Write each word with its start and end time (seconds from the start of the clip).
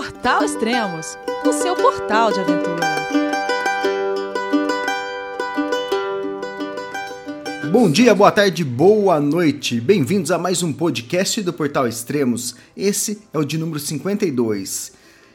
Portal 0.00 0.42
Extremos, 0.42 1.18
o 1.44 1.52
seu 1.52 1.76
portal 1.76 2.32
de 2.32 2.40
aventura. 2.40 2.86
Bom 7.70 7.90
dia, 7.90 8.14
boa 8.14 8.32
tarde, 8.32 8.64
boa 8.64 9.20
noite. 9.20 9.78
Bem-vindos 9.78 10.30
a 10.30 10.38
mais 10.38 10.62
um 10.62 10.72
podcast 10.72 11.42
do 11.42 11.52
Portal 11.52 11.86
Extremos. 11.86 12.54
Esse 12.74 13.20
é 13.30 13.38
o 13.38 13.44
de 13.44 13.58
número 13.58 13.78
52. 13.78 14.92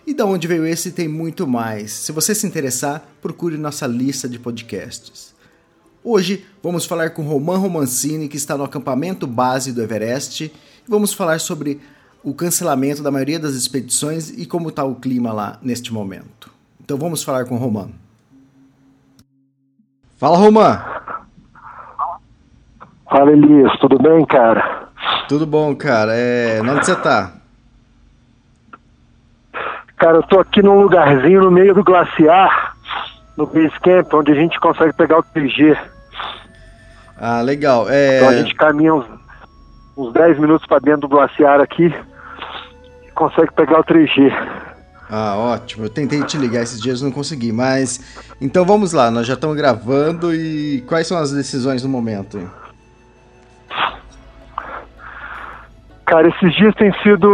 E 0.07 0.15
da 0.15 0.25
onde 0.25 0.47
veio 0.47 0.65
esse 0.65 0.91
tem 0.91 1.07
muito 1.07 1.45
mais. 1.45 1.91
Se 1.91 2.11
você 2.11 2.33
se 2.33 2.47
interessar, 2.47 3.07
procure 3.21 3.59
nossa 3.59 3.85
lista 3.85 4.27
de 4.27 4.39
podcasts. 4.39 5.35
Hoje 6.03 6.43
vamos 6.63 6.87
falar 6.87 7.11
com 7.11 7.21
Roman 7.21 7.59
Romancini, 7.59 8.27
que 8.27 8.37
está 8.37 8.57
no 8.57 8.63
acampamento 8.63 9.27
base 9.27 9.71
do 9.71 9.83
Everest, 9.83 10.45
e 10.45 10.51
vamos 10.89 11.13
falar 11.13 11.39
sobre 11.39 11.79
o 12.25 12.33
cancelamento 12.33 13.03
da 13.03 13.11
maioria 13.11 13.39
das 13.39 13.53
expedições 13.53 14.31
e 14.31 14.47
como 14.47 14.69
está 14.69 14.83
o 14.83 14.95
clima 14.95 15.31
lá 15.31 15.59
neste 15.61 15.93
momento. 15.93 16.49
Então 16.83 16.97
vamos 16.97 17.23
falar 17.23 17.45
com 17.45 17.53
o 17.53 17.57
Roman. 17.59 17.89
Fala, 20.17 20.35
Roman! 20.35 20.83
Fala, 23.07 23.31
Elias, 23.31 23.71
tudo 23.79 23.99
bem, 23.99 24.25
cara? 24.25 24.87
Tudo 25.29 25.45
bom, 25.45 25.75
cara. 25.75 26.13
É... 26.15 26.59
Onde 26.63 26.83
você 26.83 26.95
tá? 26.95 27.31
Cara, 29.97 30.17
eu 30.17 30.23
tô 30.23 30.39
aqui 30.39 30.63
num 30.63 30.81
lugarzinho 30.81 31.43
no 31.43 31.51
meio 31.51 31.75
do 31.75 31.83
glaciar, 31.83 32.75
no 33.37 33.45
base 33.45 33.79
camp, 33.81 34.11
onde 34.15 34.31
a 34.31 34.35
gente 34.35 34.59
consegue 34.59 34.93
pegar 34.93 35.19
o 35.19 35.23
3G. 35.23 35.77
Ah, 37.17 37.41
legal. 37.41 37.85
É... 37.87 38.17
Então 38.17 38.29
a 38.29 38.35
gente 38.35 38.55
caminha 38.55 38.95
uns, 38.95 39.05
uns 39.95 40.11
10 40.11 40.39
minutos 40.39 40.65
para 40.65 40.79
dentro 40.79 41.01
do 41.01 41.09
glaciar 41.09 41.61
aqui 41.61 41.93
consegue 43.15 43.51
pegar 43.53 43.79
o 43.79 43.83
3G. 43.83 44.31
Ah, 45.09 45.35
ótimo. 45.37 45.85
Eu 45.85 45.89
tentei 45.89 46.21
te 46.23 46.37
ligar 46.37 46.63
esses 46.63 46.81
dias, 46.81 47.01
não 47.01 47.11
consegui. 47.11 47.51
Mas 47.51 48.23
então 48.41 48.65
vamos 48.65 48.93
lá, 48.93 49.09
nós 49.09 49.25
já 49.25 49.33
estamos 49.33 49.55
gravando 49.55 50.33
e 50.33 50.83
quais 50.87 51.07
são 51.07 51.17
as 51.17 51.31
decisões 51.31 51.83
no 51.83 51.89
momento? 51.89 52.49
Cara, 56.05 56.27
esses 56.27 56.55
dias 56.55 56.75
têm 56.75 56.93
sido 57.01 57.27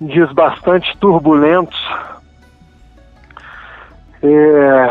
dias 0.00 0.32
bastante 0.32 0.96
turbulentos. 0.98 1.78
É, 4.22 4.90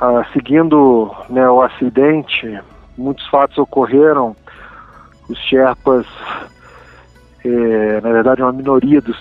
ah, 0.00 0.24
seguindo 0.32 1.14
né, 1.28 1.48
o 1.48 1.62
acidente, 1.62 2.58
muitos 2.96 3.26
fatos 3.28 3.58
ocorreram. 3.58 4.36
Os 5.28 5.38
Sherpas 5.40 6.06
é, 7.44 8.00
na 8.00 8.10
verdade 8.10 8.42
uma 8.42 8.52
minoria 8.52 9.00
dos 9.00 9.16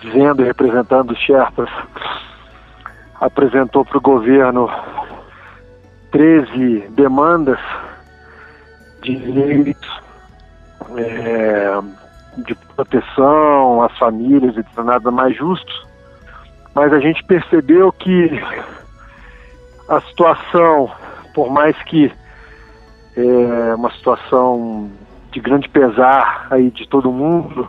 dizendo 0.00 0.42
e 0.42 0.44
representando 0.44 1.10
os 1.10 1.18
Sherpas, 1.18 1.68
apresentou 3.20 3.84
para 3.84 3.98
o 3.98 4.00
governo 4.00 4.70
13 6.12 6.88
demandas 6.90 7.58
de 9.02 9.16
direitos 9.16 10.00
é, 10.96 11.80
de 12.38 12.54
proteção 12.54 13.82
às 13.82 13.96
famílias 13.98 14.54
e 14.56 14.82
nada 14.82 15.10
mais 15.10 15.36
justo, 15.36 15.88
mas 16.74 16.92
a 16.92 17.00
gente 17.00 17.24
percebeu 17.24 17.90
que 17.92 18.40
a 19.88 20.00
situação, 20.02 20.90
por 21.34 21.50
mais 21.50 21.76
que 21.84 22.12
é 23.16 23.74
uma 23.74 23.90
situação 23.92 24.90
de 25.30 25.40
grande 25.40 25.68
pesar 25.68 26.46
aí 26.50 26.70
de 26.70 26.88
todo 26.88 27.12
mundo, 27.12 27.68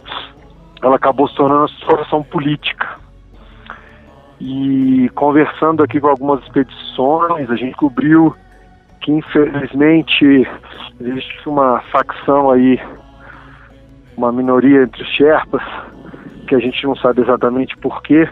ela 0.81 0.95
acabou 0.95 1.27
se 1.27 1.35
tornando 1.35 1.61
uma 1.61 1.67
situação 1.67 2.23
política. 2.23 2.97
E 4.39 5.09
conversando 5.16 5.83
aqui 5.83 5.99
com 5.99 6.07
algumas 6.07 6.41
expedições, 6.43 7.49
a 7.49 7.55
gente 7.55 7.75
cobriu 7.75 8.34
que 9.01 9.11
infelizmente 9.11 10.47
existe 11.00 11.50
uma 11.50 11.81
facção 11.91 12.50
aí, 12.50 12.79
uma 14.16 14.31
minoria 14.31 14.84
entre 14.84 15.03
os 15.03 15.09
Sherpas, 15.09 15.63
que 16.47 16.55
a 16.55 16.59
gente 16.59 16.85
não 16.85 16.95
sabe 16.95 17.22
exatamente 17.22 17.78
porquê, 17.78 18.29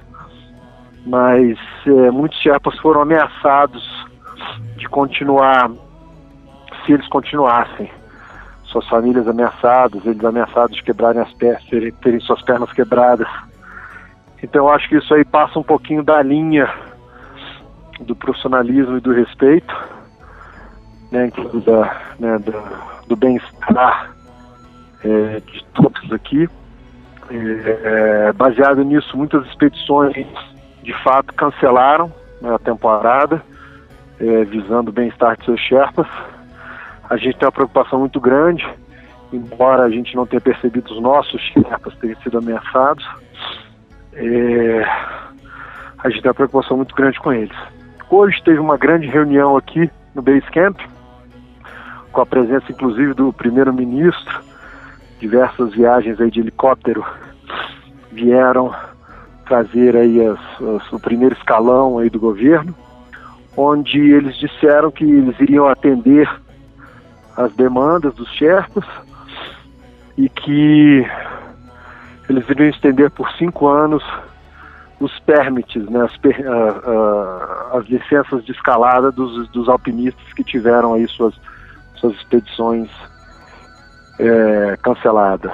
mas 1.05 1.57
é, 1.85 2.11
muitos 2.11 2.39
Sherpas 2.39 2.77
foram 2.79 3.01
ameaçados 3.01 3.85
de 4.77 4.87
continuar, 4.87 5.69
se 6.85 6.93
eles 6.93 7.07
continuassem 7.09 7.89
suas 8.77 8.87
famílias 8.87 9.27
ameaçadas, 9.27 10.05
eles 10.05 10.23
ameaçados 10.23 10.75
de 10.75 10.83
quebrarem 10.83 11.21
as 11.21 11.33
pernas, 11.33 11.63
terem, 11.65 11.91
terem 11.93 12.19
suas 12.19 12.41
pernas 12.43 12.71
quebradas. 12.71 13.27
Então 14.41 14.65
eu 14.65 14.69
acho 14.69 14.87
que 14.87 14.97
isso 14.97 15.13
aí 15.13 15.25
passa 15.25 15.57
um 15.57 15.63
pouquinho 15.63 16.03
da 16.03 16.21
linha 16.21 16.71
do 18.01 18.15
profissionalismo 18.15 18.97
e 18.97 19.01
do 19.01 19.11
respeito, 19.11 19.75
né, 21.11 21.31
da, 21.65 22.01
né, 22.19 22.37
do, 23.07 23.15
bem-estar 23.15 24.11
é, 25.03 25.39
de 25.39 25.65
todos 25.73 26.11
aqui. 26.11 26.47
É, 27.29 28.31
baseado 28.33 28.83
nisso, 28.83 29.17
muitas 29.17 29.45
expedições 29.47 30.13
de 30.83 30.93
fato 31.03 31.33
cancelaram 31.33 32.13
né, 32.41 32.53
a 32.53 32.59
temporada, 32.59 33.41
é, 34.19 34.43
visando 34.45 34.89
o 34.91 34.93
bem-estar 34.93 35.35
de 35.37 35.45
seus 35.45 35.59
Sherpas 35.59 36.07
a 37.09 37.17
gente 37.17 37.37
tem 37.37 37.45
uma 37.45 37.51
preocupação 37.51 37.99
muito 37.99 38.19
grande, 38.19 38.67
embora 39.31 39.83
a 39.83 39.89
gente 39.89 40.15
não 40.15 40.25
tenha 40.25 40.41
percebido 40.41 40.91
os 40.91 41.01
nossos 41.01 41.41
Sherpas 41.41 41.95
terem 41.95 42.15
sido 42.21 42.37
ameaçados, 42.37 43.05
é, 44.13 44.83
a 45.99 46.09
gente 46.09 46.21
tem 46.21 46.29
uma 46.29 46.35
preocupação 46.35 46.77
muito 46.77 46.95
grande 46.95 47.19
com 47.19 47.31
eles. 47.31 47.55
Hoje 48.09 48.41
teve 48.43 48.59
uma 48.59 48.77
grande 48.77 49.07
reunião 49.07 49.55
aqui 49.55 49.89
no 50.13 50.21
Base 50.21 50.49
Camp, 50.51 50.79
com 52.11 52.21
a 52.21 52.25
presença 52.25 52.71
inclusive 52.71 53.13
do 53.13 53.31
primeiro-ministro, 53.31 54.41
diversas 55.19 55.73
viagens 55.73 56.19
aí 56.19 56.29
de 56.29 56.39
helicóptero 56.39 57.05
vieram 58.11 58.73
trazer 59.45 59.95
aí 59.95 60.25
as, 60.25 60.39
as, 60.61 60.93
o 60.93 60.99
primeiro 60.99 61.35
escalão 61.35 61.99
aí 61.99 62.09
do 62.09 62.19
governo, 62.19 62.75
onde 63.55 63.99
eles 63.99 64.35
disseram 64.37 64.91
que 64.91 65.03
eles 65.03 65.39
iriam 65.39 65.67
atender 65.67 66.29
as 67.37 67.53
demandas 67.53 68.15
dos 68.15 68.27
Sherpas 68.33 68.83
e 70.17 70.27
que 70.27 71.05
eles 72.27 72.49
iriam 72.49 72.69
estender 72.69 73.11
por 73.11 73.31
cinco 73.33 73.67
anos 73.67 74.03
os 74.99 75.17
permits, 75.19 75.87
né, 75.89 76.01
as, 76.01 76.11
as 77.75 77.85
licenças 77.85 78.43
de 78.43 78.51
escalada 78.51 79.11
dos, 79.11 79.47
dos, 79.49 79.69
alpinistas 79.69 80.33
que 80.33 80.43
tiveram 80.43 80.95
aí 80.95 81.07
suas, 81.07 81.39
suas 81.97 82.15
expedições 82.15 82.89
é, 84.19 84.75
canceladas. 84.81 85.53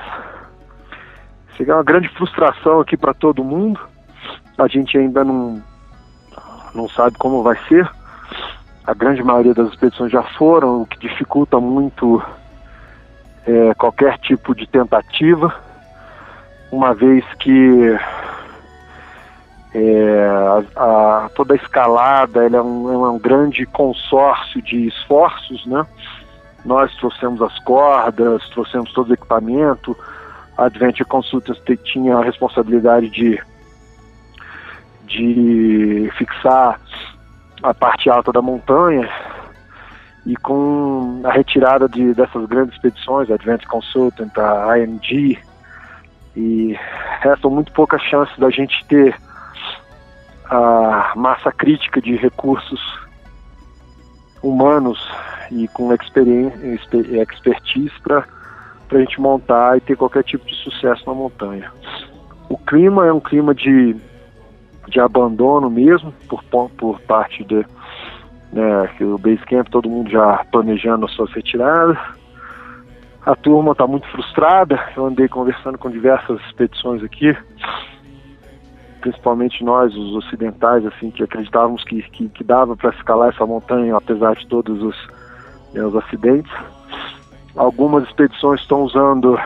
Isso 1.49 1.69
é 1.69 1.73
uma 1.73 1.83
grande 1.83 2.07
frustração 2.07 2.79
aqui 2.79 2.95
para 2.95 3.13
todo 3.13 3.43
mundo. 3.43 3.79
A 4.57 4.67
gente 4.67 4.97
ainda 4.97 5.25
não, 5.25 5.61
não 6.73 6.87
sabe 6.87 7.17
como 7.17 7.43
vai 7.43 7.57
ser 7.67 7.85
a 8.85 8.93
grande 8.93 9.23
maioria 9.23 9.53
das 9.53 9.69
expedições 9.69 10.11
já 10.11 10.23
foram, 10.23 10.81
o 10.81 10.85
que 10.85 10.99
dificulta 10.99 11.59
muito 11.59 12.21
é, 13.45 13.73
qualquer 13.75 14.17
tipo 14.19 14.53
de 14.53 14.67
tentativa, 14.67 15.53
uma 16.71 16.93
vez 16.93 17.23
que 17.39 17.97
é, 19.73 20.27
a, 20.75 21.25
a, 21.25 21.29
toda 21.29 21.53
a 21.53 21.57
escalada 21.57 22.45
é 22.45 22.61
um, 22.61 23.05
é 23.05 23.09
um 23.09 23.19
grande 23.19 23.65
consórcio 23.65 24.61
de 24.61 24.87
esforços, 24.87 25.65
né? 25.65 25.85
Nós 26.65 26.93
trouxemos 26.95 27.41
as 27.41 27.57
cordas, 27.59 28.47
trouxemos 28.49 28.91
todo 28.93 29.09
o 29.09 29.13
equipamento, 29.13 29.97
a 30.57 30.65
Adventure 30.65 31.07
Consultants 31.07 31.61
tinha 31.83 32.17
a 32.17 32.23
responsabilidade 32.23 33.09
de, 33.09 33.41
de 35.05 36.11
fixar 36.17 36.79
a 37.63 37.73
parte 37.73 38.09
alta 38.09 38.31
da 38.31 38.41
montanha 38.41 39.09
e 40.25 40.35
com 40.35 41.21
a 41.23 41.31
retirada 41.31 41.87
de, 41.87 42.13
dessas 42.13 42.45
grandes 42.45 42.75
expedições, 42.75 43.31
a 43.31 43.35
Advent 43.35 43.65
Consultant, 43.65 44.37
a 44.37 44.77
IMG, 44.77 45.39
e 46.35 46.77
restam 47.21 47.49
muito 47.49 47.71
poucas 47.71 48.01
chances 48.03 48.37
da 48.37 48.49
gente 48.49 48.85
ter 48.85 49.15
a 50.45 51.13
massa 51.15 51.51
crítica 51.51 52.01
de 52.01 52.15
recursos 52.15 52.81
humanos 54.41 54.99
e 55.51 55.67
com 55.69 55.93
expertise 55.93 57.93
para 58.01 58.25
a 58.91 58.97
gente 58.97 59.21
montar 59.21 59.77
e 59.77 59.81
ter 59.81 59.95
qualquer 59.95 60.23
tipo 60.23 60.45
de 60.45 60.55
sucesso 60.55 61.03
na 61.07 61.13
montanha. 61.13 61.71
O 62.49 62.57
clima 62.57 63.07
é 63.07 63.13
um 63.13 63.19
clima 63.19 63.55
de 63.55 63.95
de 64.87 64.99
abandono 64.99 65.69
mesmo 65.69 66.13
por, 66.27 66.43
por 66.71 66.99
parte 67.01 67.43
de 67.43 67.65
né, 68.53 68.87
que 68.97 69.03
o 69.03 69.17
Basecamp, 69.17 69.67
todo 69.69 69.89
mundo 69.89 70.09
já 70.09 70.45
planejando 70.51 71.05
as 71.05 71.11
suas 71.13 71.31
retiradas. 71.31 71.97
a 73.25 73.35
turma 73.35 73.71
está 73.71 73.87
muito 73.87 74.07
frustrada. 74.09 74.79
Eu 74.95 75.07
andei 75.07 75.27
conversando 75.27 75.77
com 75.77 75.89
diversas 75.89 76.39
expedições 76.41 77.03
aqui, 77.03 77.35
principalmente 79.01 79.63
nós, 79.63 79.95
os 79.95 80.15
ocidentais, 80.15 80.85
assim, 80.85 81.09
que 81.09 81.23
acreditávamos 81.23 81.83
que, 81.83 82.01
que, 82.03 82.29
que 82.29 82.43
dava 82.43 82.77
para 82.77 82.91
escalar 82.91 83.29
essa 83.29 83.45
montanha, 83.45 83.97
apesar 83.97 84.35
de 84.35 84.47
todos 84.47 84.81
os, 84.81 85.07
né, 85.73 85.83
os 85.83 85.95
acidentes. 85.95 86.51
Algumas 87.55 88.03
expedições 88.03 88.61
estão 88.61 88.83
usando 88.83 89.37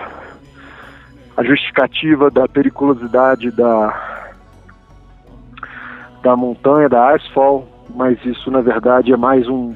a 1.35 1.43
justificativa 1.43 2.29
da 2.29 2.47
periculosidade 2.47 3.51
da, 3.51 4.26
da 6.27 6.35
montanha, 6.35 6.89
da 6.89 7.15
Icefall, 7.15 7.65
mas 7.95 8.17
isso 8.25 8.51
na 8.51 8.59
verdade 8.59 9.13
é 9.13 9.15
mais 9.15 9.47
um, 9.47 9.73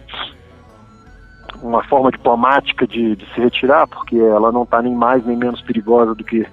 uma 1.64 1.82
forma 1.86 2.12
diplomática 2.12 2.86
de, 2.86 3.16
de 3.16 3.26
se 3.34 3.40
retirar, 3.40 3.88
porque 3.88 4.18
ela 4.18 4.52
não 4.52 4.64
está 4.64 4.82
nem 4.82 4.94
mais 4.94 5.26
nem 5.26 5.38
menos 5.38 5.62
perigosa 5.62 6.14
do 6.14 6.26
que 6.26 6.46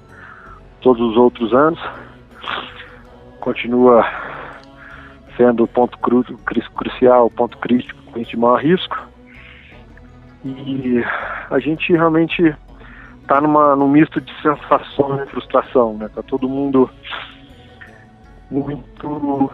todos 0.81 1.03
os 1.03 1.17
outros 1.17 1.53
anos. 1.53 1.81
Continua 3.41 4.07
sendo 5.37 5.65
o 5.65 5.67
ponto 5.67 5.99
cru, 5.99 6.23
crucial, 6.77 7.27
o 7.27 7.31
ponto 7.31 7.59
crítico 7.59 7.99
de 8.21 8.37
maior 8.37 8.63
risco. 8.63 8.97
E 10.45 11.03
a 11.51 11.59
gente 11.59 11.93
realmente 11.93 12.55
está 13.21 13.41
num 13.41 13.89
misto 13.89 14.21
de 14.21 14.33
sensação 14.43 15.21
e 15.21 15.27
frustração, 15.27 15.95
né? 15.95 16.09
Tá 16.15 16.23
todo 16.23 16.49
mundo 16.49 16.89
muito 18.49 19.51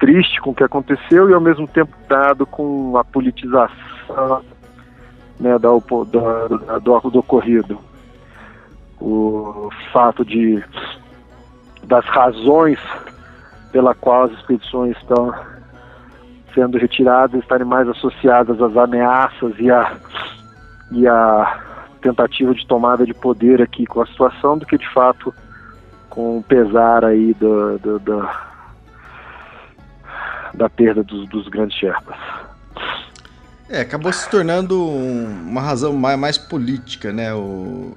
triste 0.00 0.40
com 0.40 0.50
o 0.50 0.54
que 0.54 0.64
aconteceu 0.64 1.28
e 1.30 1.34
ao 1.34 1.40
mesmo 1.40 1.68
tempo 1.68 1.94
dado 2.08 2.46
com 2.46 2.96
a 2.96 3.04
politização 3.04 4.42
né, 5.38 5.58
da, 5.58 5.68
da, 5.68 6.78
do, 6.78 7.10
do 7.10 7.18
ocorrido. 7.20 7.78
O 9.00 9.70
fato 9.92 10.24
de 10.24 10.62
das 11.84 12.04
razões 12.06 12.78
pela 13.72 13.94
qual 13.94 14.24
as 14.24 14.32
expedições 14.32 14.96
estão 14.98 15.32
sendo 16.54 16.78
retiradas 16.78 17.40
estarem 17.40 17.66
mais 17.66 17.88
associadas 17.88 18.60
às 18.60 18.76
ameaças 18.76 19.54
e 19.58 19.70
a, 19.70 19.96
e 20.92 21.06
a 21.06 21.58
tentativa 22.02 22.54
de 22.54 22.66
tomada 22.66 23.06
de 23.06 23.14
poder 23.14 23.62
aqui 23.62 23.86
com 23.86 24.02
a 24.02 24.06
situação 24.06 24.58
do 24.58 24.66
que 24.66 24.76
de 24.76 24.88
fato 24.92 25.32
com 26.08 26.38
o 26.38 26.42
pesar 26.42 27.04
aí 27.04 27.32
do 27.34 27.78
da 30.54 30.68
perda 30.68 31.02
dos, 31.02 31.28
dos 31.28 31.48
grandes 31.48 31.76
Sherpas. 31.76 32.16
É, 33.68 33.82
acabou 33.82 34.12
se 34.12 34.28
tornando 34.28 34.84
uma 34.84 35.60
razão 35.60 35.92
mais, 35.92 36.18
mais 36.18 36.38
política, 36.38 37.12
né, 37.12 37.32
o, 37.32 37.92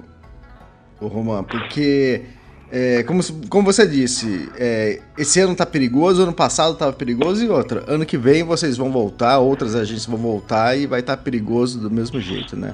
o 1.00 1.06
Roman, 1.08 1.42
porque, 1.42 2.26
é, 2.70 3.02
como, 3.02 3.20
como 3.48 3.72
você 3.72 3.84
disse, 3.84 4.52
é, 4.56 5.02
esse 5.18 5.40
ano 5.40 5.56
tá 5.56 5.66
perigoso, 5.66 6.22
ano 6.22 6.32
passado 6.32 6.74
estava 6.74 6.92
perigoso 6.92 7.44
e 7.44 7.48
outra, 7.48 7.82
ano 7.88 8.06
que 8.06 8.16
vem 8.16 8.44
vocês 8.44 8.76
vão 8.76 8.92
voltar, 8.92 9.38
outras 9.38 9.74
agências 9.74 10.06
vão 10.06 10.18
voltar 10.18 10.76
e 10.76 10.86
vai 10.86 11.00
estar 11.00 11.16
tá 11.16 11.22
perigoso 11.22 11.80
do 11.80 11.90
mesmo 11.90 12.20
jeito, 12.20 12.56
né? 12.56 12.72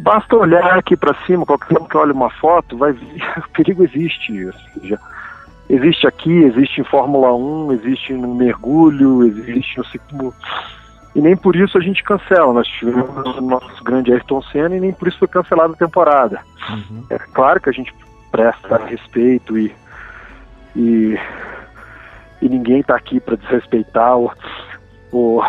Basta 0.00 0.34
olhar 0.34 0.78
aqui 0.78 0.96
para 0.96 1.14
cima, 1.26 1.44
qualquer 1.44 1.78
um 1.78 1.84
que 1.84 1.96
olhe 1.96 2.12
uma 2.12 2.30
foto, 2.30 2.76
vai 2.76 2.92
ver, 2.92 3.22
o 3.38 3.48
perigo 3.50 3.84
existe. 3.84 4.50
Seja, 4.74 4.98
existe 5.72 6.06
aqui, 6.06 6.30
existe 6.30 6.82
em 6.82 6.84
Fórmula 6.84 7.34
1, 7.34 7.72
existe 7.72 8.12
no 8.12 8.34
mergulho, 8.34 9.24
existe 9.24 9.78
no 9.78 9.84
ciclo. 9.86 10.34
E 11.14 11.20
nem 11.20 11.34
por 11.34 11.56
isso 11.56 11.78
a 11.78 11.80
gente 11.80 12.04
cancela. 12.04 12.52
Nós 12.52 12.68
tivemos 12.68 13.38
o 13.38 13.40
nosso 13.40 13.82
grande 13.82 14.12
Ayrton 14.12 14.42
Senna 14.42 14.76
e 14.76 14.80
nem 14.80 14.92
por 14.92 15.08
isso 15.08 15.18
foi 15.18 15.28
cancelada 15.28 15.72
a 15.72 15.76
temporada. 15.76 16.40
Uhum. 16.68 17.04
É 17.08 17.18
claro 17.18 17.60
que 17.60 17.70
a 17.70 17.72
gente 17.72 17.92
presta 18.30 18.76
respeito 18.84 19.58
e, 19.58 19.74
e, 20.76 21.18
e 22.42 22.48
ninguém 22.48 22.80
está 22.80 22.94
aqui 22.94 23.18
para 23.18 23.36
desrespeitar 23.36 24.16
ou, 24.16 24.32
ou, 25.10 25.42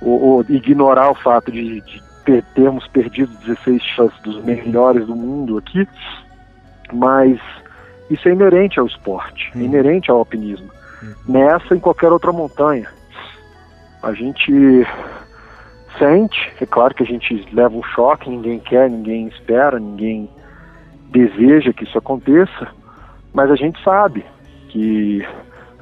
ou, 0.00 0.44
ignorar 0.48 1.10
o 1.10 1.14
fato 1.14 1.52
de, 1.52 1.80
de 1.80 2.02
ter, 2.24 2.42
termos 2.54 2.86
perdido 2.88 3.32
16 3.44 3.82
chances 3.82 4.20
dos 4.22 4.42
melhores 4.44 5.06
do 5.06 5.14
mundo 5.16 5.58
aqui, 5.58 5.86
mas 6.92 7.40
isso 8.10 8.28
é 8.28 8.32
inerente 8.32 8.78
ao 8.78 8.86
esporte, 8.86 9.50
é 9.54 9.58
inerente 9.58 10.10
ao 10.10 10.18
alpinismo. 10.18 10.70
Nessa 11.28 11.74
e 11.74 11.76
em 11.76 11.80
qualquer 11.80 12.12
outra 12.12 12.32
montanha. 12.32 12.88
A 14.02 14.12
gente 14.12 14.86
sente, 15.98 16.52
é 16.60 16.66
claro 16.66 16.94
que 16.94 17.02
a 17.02 17.06
gente 17.06 17.46
leva 17.52 17.74
um 17.74 17.82
choque, 17.82 18.28
ninguém 18.28 18.58
quer, 18.58 18.90
ninguém 18.90 19.28
espera, 19.28 19.78
ninguém 19.78 20.28
deseja 21.10 21.72
que 21.72 21.84
isso 21.84 21.96
aconteça, 21.96 22.68
mas 23.32 23.50
a 23.50 23.56
gente 23.56 23.82
sabe 23.82 24.24
que 24.68 25.26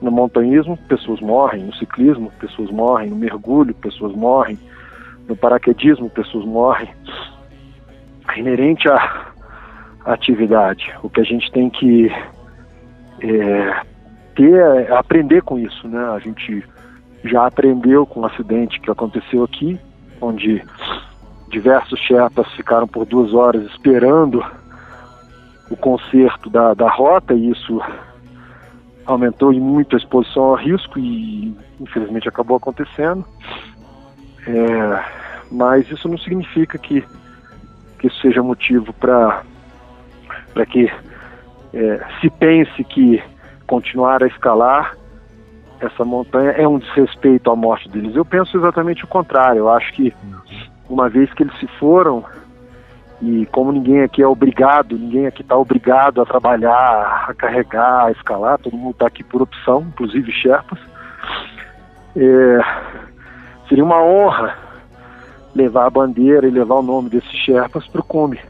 no 0.00 0.10
montanhismo 0.10 0.76
pessoas 0.88 1.20
morrem, 1.20 1.64
no 1.64 1.74
ciclismo 1.74 2.30
pessoas 2.38 2.70
morrem, 2.70 3.10
no 3.10 3.16
mergulho 3.16 3.74
pessoas 3.74 4.14
morrem, 4.14 4.58
no 5.26 5.36
paraquedismo 5.36 6.10
pessoas 6.10 6.44
morrem. 6.44 6.88
É 8.28 8.38
inerente 8.38 8.88
a 8.88 9.31
atividade. 10.04 10.93
O 11.02 11.08
que 11.08 11.20
a 11.20 11.25
gente 11.25 11.50
tem 11.52 11.70
que 11.70 12.10
é, 13.20 13.82
ter 14.34 14.54
é 14.54 14.93
aprender 14.93 15.43
com 15.43 15.58
isso, 15.58 15.88
né? 15.88 16.04
A 16.10 16.19
gente 16.19 16.64
já 17.25 17.46
aprendeu 17.46 18.04
com 18.04 18.20
o 18.20 18.22
um 18.22 18.26
acidente 18.26 18.81
que 18.81 18.90
aconteceu 18.90 19.44
aqui, 19.44 19.78
onde 20.20 20.62
diversos 21.49 22.00
Sherpas 22.00 22.50
ficaram 22.54 22.88
por 22.88 23.04
duas 23.04 23.32
horas 23.34 23.64
esperando 23.66 24.44
o 25.70 25.76
conserto 25.76 26.50
da, 26.50 26.75
da 26.75 26.90
rota 26.90 27.34
e 27.34 27.50
isso 27.50 27.81
aumentou 29.05 29.52
muito 29.52 29.94
a 29.94 29.98
exposição 29.98 30.44
ao 30.44 30.55
risco 30.55 30.98
e 30.98 31.56
infelizmente 31.81 32.28
acabou 32.28 32.56
acontecendo. 32.56 33.25
É, 34.46 35.05
mas 35.50 35.88
isso 35.90 36.08
não 36.08 36.19
significa 36.19 36.78
que, 36.78 37.05
que 37.98 38.06
isso 38.06 38.20
seja 38.20 38.43
motivo 38.43 38.93
para 38.94 39.43
para 40.52 40.66
que 40.66 40.90
é, 41.75 42.00
se 42.20 42.31
pense 42.31 42.84
que 42.84 43.22
continuar 43.66 44.22
a 44.22 44.26
escalar 44.26 44.96
essa 45.81 46.04
montanha 46.04 46.50
é 46.52 46.66
um 46.66 46.78
desrespeito 46.78 47.50
à 47.50 47.56
morte 47.56 47.88
deles. 47.88 48.14
Eu 48.14 48.25
penso 48.25 48.56
exatamente 48.56 49.04
o 49.04 49.08
contrário. 49.08 49.60
Eu 49.60 49.70
acho 49.70 49.93
que 49.93 50.14
uma 50.88 51.08
vez 51.08 51.32
que 51.34 51.43
eles 51.43 51.58
se 51.58 51.66
foram 51.78 52.25
e 53.20 53.46
como 53.46 53.72
ninguém 53.72 54.02
aqui 54.02 54.22
é 54.22 54.26
obrigado, 54.26 54.99
ninguém 54.99 55.26
aqui 55.26 55.43
está 55.43 55.56
obrigado 55.56 56.20
a 56.20 56.26
trabalhar, 56.26 57.26
a 57.29 57.34
carregar, 57.34 58.06
a 58.06 58.10
escalar, 58.10 58.58
todo 58.58 58.76
mundo 58.76 58.93
está 58.93 59.06
aqui 59.06 59.22
por 59.22 59.43
opção, 59.43 59.86
inclusive 59.88 60.31
Sherpas. 60.32 60.79
É, 62.17 62.58
seria 63.69 63.84
uma 63.84 64.03
honra 64.03 64.56
levar 65.55 65.86
a 65.86 65.91
bandeira 65.91 66.46
e 66.46 66.50
levar 66.50 66.76
o 66.76 66.82
nome 66.82 67.10
desses 67.10 67.31
Sherpas 67.31 67.86
para 67.86 68.00
o 68.00 68.05
cume. 68.05 68.41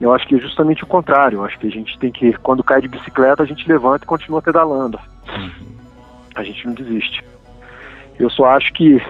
Eu 0.00 0.14
acho 0.14 0.26
que 0.26 0.34
é 0.34 0.38
justamente 0.38 0.82
o 0.82 0.86
contrário. 0.86 1.38
Eu 1.38 1.44
acho 1.44 1.58
que 1.58 1.66
a 1.66 1.70
gente 1.70 1.98
tem 1.98 2.10
que, 2.10 2.32
quando 2.34 2.64
cai 2.64 2.80
de 2.80 2.88
bicicleta, 2.88 3.42
a 3.42 3.46
gente 3.46 3.68
levanta 3.68 4.04
e 4.04 4.08
continua 4.08 4.40
pedalando. 4.40 4.98
Uhum. 5.28 5.76
A 6.34 6.42
gente 6.42 6.66
não 6.66 6.72
desiste. 6.72 7.22
Eu 8.18 8.30
só 8.30 8.46
acho 8.46 8.72
que 8.72 9.00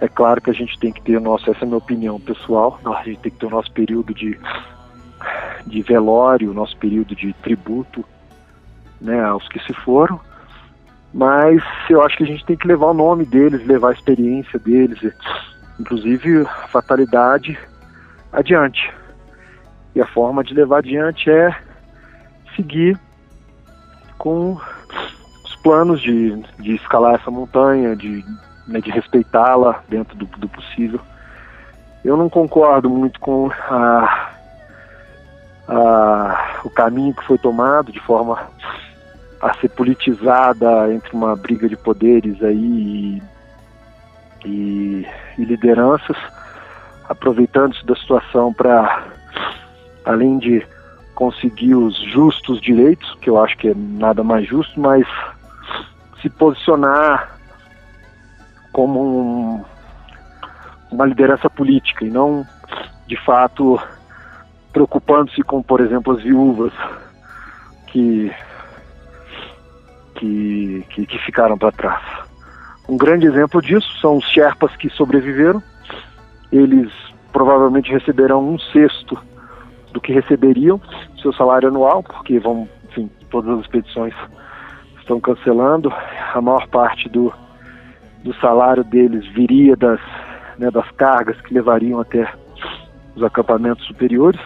é 0.00 0.08
claro 0.08 0.40
que 0.40 0.50
a 0.50 0.54
gente 0.54 0.78
tem 0.78 0.92
que 0.92 1.00
ter 1.02 1.16
o 1.16 1.20
nosso, 1.20 1.50
essa 1.50 1.60
é 1.60 1.64
a 1.64 1.66
minha 1.66 1.78
opinião 1.78 2.20
pessoal, 2.20 2.78
a 2.84 3.02
gente 3.02 3.20
tem 3.20 3.32
que 3.32 3.38
ter 3.38 3.46
o 3.46 3.50
nosso 3.50 3.72
período 3.72 4.12
de, 4.12 4.38
de 5.66 5.82
velório, 5.82 6.50
o 6.50 6.54
nosso 6.54 6.76
período 6.76 7.14
de 7.14 7.32
tributo 7.34 8.04
né, 9.00 9.22
aos 9.24 9.48
que 9.48 9.58
se 9.60 9.72
foram, 9.72 10.20
mas 11.14 11.62
eu 11.88 12.02
acho 12.02 12.16
que 12.16 12.24
a 12.24 12.26
gente 12.26 12.44
tem 12.44 12.56
que 12.56 12.68
levar 12.68 12.88
o 12.88 12.94
nome 12.94 13.24
deles, 13.24 13.66
levar 13.66 13.90
a 13.90 13.92
experiência 13.92 14.58
deles, 14.58 14.98
inclusive 15.80 16.42
a 16.42 16.68
fatalidade 16.68 17.58
adiante. 18.32 18.92
E 19.96 20.00
a 20.02 20.06
forma 20.06 20.44
de 20.44 20.52
levar 20.52 20.80
adiante 20.80 21.30
é 21.30 21.56
seguir 22.54 23.00
com 24.18 24.60
os 25.42 25.56
planos 25.62 26.02
de, 26.02 26.36
de 26.58 26.74
escalar 26.74 27.14
essa 27.14 27.30
montanha, 27.30 27.96
de, 27.96 28.22
né, 28.68 28.78
de 28.82 28.90
respeitá-la 28.90 29.82
dentro 29.88 30.14
do, 30.14 30.26
do 30.26 30.48
possível. 30.50 31.00
Eu 32.04 32.14
não 32.14 32.28
concordo 32.28 32.90
muito 32.90 33.18
com 33.18 33.50
a, 33.70 34.32
a, 35.66 36.60
o 36.62 36.68
caminho 36.68 37.14
que 37.14 37.24
foi 37.24 37.38
tomado 37.38 37.90
de 37.90 38.00
forma 38.00 38.38
a 39.40 39.54
ser 39.54 39.70
politizada 39.70 40.92
entre 40.92 41.16
uma 41.16 41.34
briga 41.34 41.70
de 41.70 41.76
poderes 41.78 42.42
aí 42.42 43.22
e, 44.44 44.48
e, 44.48 45.06
e 45.38 45.44
lideranças, 45.46 46.18
aproveitando-se 47.08 47.84
da 47.86 47.96
situação 47.96 48.52
para 48.52 49.15
além 50.06 50.38
de 50.38 50.64
conseguir 51.14 51.74
os 51.74 51.98
justos 52.12 52.60
direitos, 52.60 53.14
que 53.20 53.28
eu 53.28 53.42
acho 53.42 53.56
que 53.58 53.68
é 53.68 53.74
nada 53.74 54.22
mais 54.22 54.46
justo, 54.46 54.78
mas 54.80 55.06
se 56.22 56.30
posicionar 56.30 57.36
como 58.72 59.00
um, 59.02 59.64
uma 60.92 61.06
liderança 61.06 61.50
política 61.50 62.04
e 62.04 62.10
não, 62.10 62.46
de 63.06 63.16
fato, 63.24 63.80
preocupando-se 64.72 65.42
com, 65.42 65.62
por 65.62 65.80
exemplo, 65.80 66.14
as 66.14 66.22
viúvas 66.22 66.72
que, 67.86 68.30
que, 70.14 70.86
que, 70.90 71.06
que 71.06 71.18
ficaram 71.20 71.58
para 71.58 71.72
trás. 71.72 72.02
Um 72.88 72.96
grande 72.96 73.26
exemplo 73.26 73.60
disso 73.60 73.88
são 74.00 74.18
os 74.18 74.24
Sherpas 74.26 74.76
que 74.76 74.88
sobreviveram. 74.90 75.62
Eles 76.52 76.92
provavelmente 77.32 77.90
receberão 77.90 78.48
um 78.48 78.58
sexto 78.58 79.18
do 79.96 80.00
que 80.00 80.12
receberiam 80.12 80.78
seu 81.22 81.32
salário 81.32 81.68
anual, 81.68 82.02
porque 82.02 82.38
vão, 82.38 82.68
enfim, 82.84 83.10
todas 83.30 83.50
as 83.50 83.60
expedições 83.62 84.12
estão 85.00 85.18
cancelando. 85.18 85.90
A 86.34 86.40
maior 86.42 86.68
parte 86.68 87.08
do, 87.08 87.32
do 88.22 88.34
salário 88.34 88.84
deles 88.84 89.26
viria 89.32 89.74
das, 89.74 89.98
né, 90.58 90.70
das 90.70 90.88
cargas 90.90 91.40
que 91.40 91.54
levariam 91.54 91.98
até 91.98 92.30
os 93.14 93.22
acampamentos 93.22 93.86
superiores. 93.86 94.40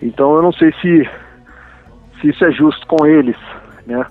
Então 0.00 0.36
eu 0.36 0.42
não 0.42 0.52
sei 0.52 0.72
se, 0.80 1.10
se 2.20 2.28
isso 2.28 2.44
é 2.44 2.52
justo 2.52 2.86
com 2.86 3.04
eles, 3.04 3.36
né? 3.84 4.06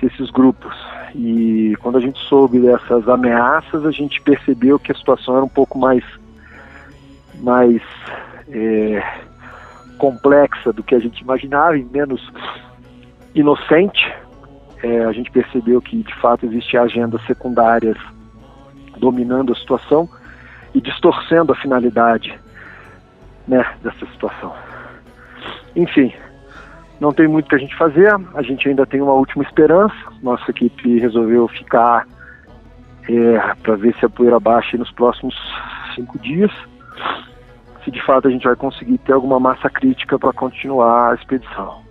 Se 0.00 0.06
esses 0.06 0.30
grupos. 0.30 0.74
E 1.14 1.76
quando 1.82 1.98
a 1.98 2.00
gente 2.00 2.18
soube 2.20 2.60
dessas 2.60 3.06
ameaças, 3.10 3.84
a 3.84 3.90
gente 3.90 4.22
percebeu 4.22 4.78
que 4.78 4.90
a 4.90 4.94
situação 4.94 5.36
era 5.36 5.44
um 5.44 5.48
pouco 5.50 5.78
mais, 5.78 6.04
mais 7.40 7.82
é, 8.50 9.02
complexa 9.98 10.72
do 10.72 10.82
que 10.82 10.94
a 10.94 10.98
gente 10.98 11.20
imaginava 11.20 11.76
e 11.76 11.84
menos 11.84 12.20
inocente. 13.34 14.12
É, 14.82 15.04
a 15.04 15.12
gente 15.12 15.30
percebeu 15.30 15.80
que 15.82 16.02
de 16.02 16.14
fato 16.16 16.46
existem 16.46 16.78
agendas 16.78 17.24
secundárias 17.26 17.96
dominando 18.98 19.52
a 19.52 19.56
situação 19.56 20.08
e 20.74 20.80
distorcendo 20.80 21.52
a 21.52 21.56
finalidade 21.56 22.38
né, 23.46 23.64
dessa 23.82 24.06
situação. 24.06 24.54
Enfim, 25.74 26.12
não 27.00 27.12
tem 27.12 27.28
muito 27.28 27.48
que 27.48 27.54
a 27.54 27.58
gente 27.58 27.76
fazer, 27.76 28.12
a 28.34 28.42
gente 28.42 28.68
ainda 28.68 28.86
tem 28.86 29.00
uma 29.00 29.12
última 29.12 29.42
esperança. 29.42 29.94
Nossa 30.22 30.50
equipe 30.50 30.98
resolveu 30.98 31.48
ficar 31.48 32.06
é, 33.08 33.54
para 33.62 33.76
ver 33.76 33.94
se 33.96 34.04
a 34.04 34.08
poeira 34.08 34.38
baixa 34.38 34.76
nos 34.76 34.90
próximos 34.92 35.34
cinco 35.94 36.18
dias. 36.18 36.50
Se 37.84 37.90
de 37.90 38.04
fato 38.04 38.28
a 38.28 38.30
gente 38.30 38.44
vai 38.44 38.56
conseguir 38.56 38.98
ter 38.98 39.12
alguma 39.12 39.38
massa 39.40 39.70
crítica 39.70 40.18
para 40.18 40.32
continuar 40.32 41.12
a 41.12 41.14
expedição. 41.14 41.82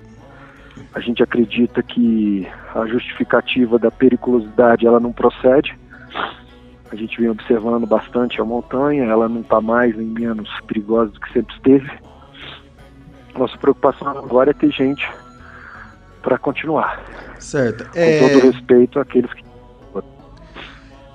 A 0.94 1.00
gente 1.00 1.24
acredita 1.24 1.82
que 1.82 2.48
a 2.74 2.86
justificativa 2.86 3.80
da 3.80 3.92
periculosidade 3.92 4.86
ela 4.86 5.00
não 5.00 5.12
procede. 5.12 5.78
A 6.92 6.96
gente 6.96 7.20
vem 7.20 7.30
observando 7.30 7.86
bastante 7.86 8.40
a 8.40 8.46
montanha, 8.46 9.04
ela 9.04 9.28
não 9.28 9.42
está 9.42 9.60
mais 9.60 9.96
nem 9.96 10.08
menos 10.08 10.50
perigosa 10.68 11.12
do 11.12 11.20
que 11.20 11.34
sempre 11.34 11.54
esteve 11.56 11.92
nossa 13.38 13.58
preocupação 13.58 14.08
agora 14.10 14.52
é 14.52 14.54
ter 14.54 14.72
gente 14.72 15.08
para 16.22 16.38
continuar. 16.38 17.02
Certo. 17.40 17.86
Com 17.92 18.00
é... 18.00 18.20
todo 18.20 18.52
respeito 18.52 19.00
àqueles 19.00 19.32
que. 19.34 19.47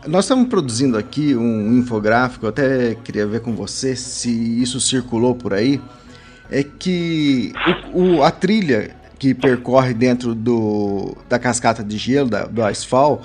Nós 0.06 0.24
estamos 0.24 0.48
produzindo 0.48 0.98
aqui 0.98 1.36
um 1.36 1.78
infográfico, 1.78 2.48
até 2.48 2.96
queria 2.96 3.24
ver 3.26 3.40
com 3.40 3.54
você 3.54 3.94
se 3.94 4.30
isso 4.60 4.80
circulou 4.80 5.34
por 5.34 5.54
aí. 5.54 5.80
É 6.50 6.64
que 6.64 7.52
o, 7.94 8.16
o 8.16 8.22
a 8.22 8.30
trilha 8.30 8.96
que 9.18 9.32
percorre 9.32 9.94
dentro 9.94 10.34
do, 10.34 11.16
da 11.28 11.38
cascata 11.38 11.84
de 11.84 11.96
gelo, 11.96 12.28
da, 12.28 12.46
do 12.46 12.68
Icefall, 12.68 13.22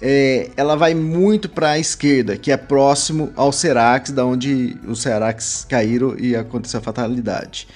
é, 0.00 0.50
ela 0.56 0.76
vai 0.76 0.94
muito 0.94 1.48
para 1.48 1.70
a 1.70 1.78
esquerda, 1.78 2.36
que 2.36 2.52
é 2.52 2.56
próximo 2.56 3.32
ao 3.34 3.50
Serax, 3.50 4.12
da 4.12 4.24
onde 4.24 4.76
os 4.86 5.02
Serax 5.02 5.66
caíram 5.68 6.16
e 6.16 6.36
aconteceu 6.36 6.78
a 6.78 6.82
fatalidade 6.82 7.66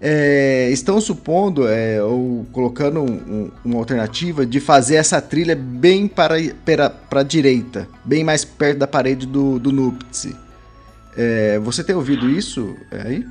é, 0.00 0.68
estão 0.70 1.00
supondo 1.00 1.66
é, 1.66 2.02
ou 2.02 2.46
colocando 2.52 3.00
um, 3.02 3.50
uma 3.64 3.78
alternativa 3.78 4.46
de 4.46 4.60
fazer 4.60 4.96
essa 4.96 5.20
trilha 5.20 5.56
bem 5.56 6.06
para, 6.06 6.36
para, 6.64 6.90
para 6.90 7.20
a 7.20 7.24
direita, 7.24 7.88
bem 8.04 8.22
mais 8.22 8.44
perto 8.44 8.78
da 8.78 8.86
parede 8.86 9.26
do, 9.26 9.58
do 9.58 9.72
Nuptse. 9.72 10.36
É, 11.16 11.58
você 11.58 11.82
tem 11.82 11.96
ouvido 11.96 12.28
isso 12.28 12.76
aí? 12.92 13.26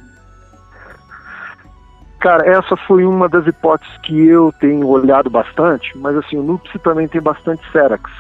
Cara, 2.20 2.46
essa 2.50 2.76
foi 2.76 3.06
uma 3.06 3.30
das 3.30 3.46
hipóteses 3.46 3.96
que 4.00 4.28
eu 4.28 4.52
tenho 4.60 4.86
olhado 4.88 5.30
bastante, 5.30 5.98
mas 5.98 6.18
assim, 6.18 6.36
o 6.36 6.44
Nuptse 6.44 6.78
também 6.80 7.08
tem 7.08 7.22
bastante 7.22 7.62
Serax. 7.72 8.12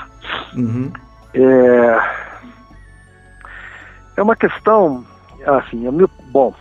Uhum. 0.55 0.91
É, 1.33 1.99
é 4.15 4.21
uma 4.21 4.35
questão, 4.35 5.03
assim, 5.45 5.85
é 5.85 5.91
meu, 5.91 6.09
bom, 6.29 6.53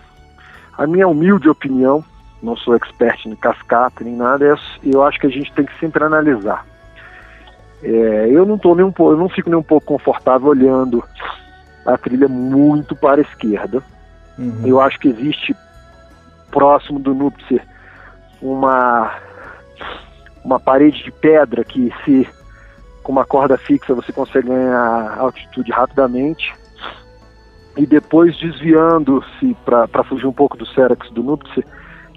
a 0.77 0.87
minha 0.87 1.09
humilde 1.09 1.49
opinião, 1.49 2.05
não 2.43 2.57
sou 2.57 2.77
expert 2.77 3.27
em 3.27 3.35
cascata 3.35 4.05
nem 4.05 4.15
nada, 4.15 4.45
é, 4.45 4.55
eu 4.85 5.03
acho 5.03 5.19
que 5.19 5.27
a 5.27 5.31
gente 5.31 5.53
tem 5.53 5.65
que 5.65 5.79
sempre 5.79 6.05
analisar. 6.05 6.67
É, 7.83 8.29
eu 8.31 8.45
não 8.45 8.59
tô 8.59 8.75
nem 8.75 8.85
um 8.85 8.93
pouco, 8.93 9.13
eu 9.13 9.19
não 9.19 9.29
fico 9.29 9.51
nem 9.51 9.59
um 9.59 9.63
pouco 9.63 9.87
confortável 9.87 10.49
olhando 10.49 11.03
a 11.85 11.97
trilha 11.97 12.29
muito 12.29 12.97
para 12.97 13.21
a 13.21 13.25
esquerda. 13.25 13.83
Uhum. 14.39 14.63
Eu 14.65 14.81
acho 14.81 14.99
que 14.99 15.09
existe 15.09 15.55
próximo 16.51 16.99
do 16.99 17.15
Nuptse 17.15 17.61
uma 18.41 19.13
uma 20.45 20.61
parede 20.61 21.03
de 21.03 21.11
pedra 21.11 21.65
que 21.65 21.93
se 22.05 22.29
com 23.03 23.13
uma 23.13 23.25
corda 23.25 23.59
fixa 23.59 23.95
você 23.95 24.13
consegue 24.13 24.49
ganhar 24.49 25.19
altitude 25.19 25.71
rapidamente 25.73 26.55
e 27.77 27.87
depois 27.87 28.37
desviando-se 28.39 29.55
para 29.65 30.05
fugir 30.05 30.27
um 30.27 30.33
pouco 30.33 30.57
do 30.57 30.67
Serax 30.67 31.11
do 31.11 31.23
Nuptse, 31.23 31.65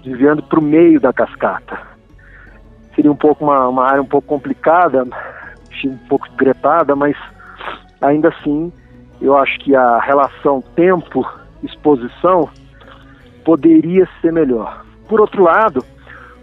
desviando 0.02 0.42
para 0.42 0.58
o 0.58 0.62
meio 0.62 0.98
da 0.98 1.12
cascata. 1.12 1.78
Seria 2.94 3.12
um 3.12 3.16
pouco 3.16 3.44
uma, 3.44 3.68
uma 3.68 3.84
área 3.84 4.02
um 4.02 4.06
pouco 4.06 4.26
complicada, 4.26 5.04
um 5.84 5.96
pouco 6.08 6.26
gretada, 6.34 6.96
mas 6.96 7.16
ainda 8.00 8.28
assim 8.28 8.72
eu 9.20 9.36
acho 9.36 9.58
que 9.60 9.74
a 9.74 9.98
relação 10.00 10.62
tempo-exposição 10.74 12.48
poderia 13.44 14.08
ser 14.20 14.32
melhor. 14.32 14.84
Por 15.08 15.20
outro 15.20 15.42
lado, 15.42 15.84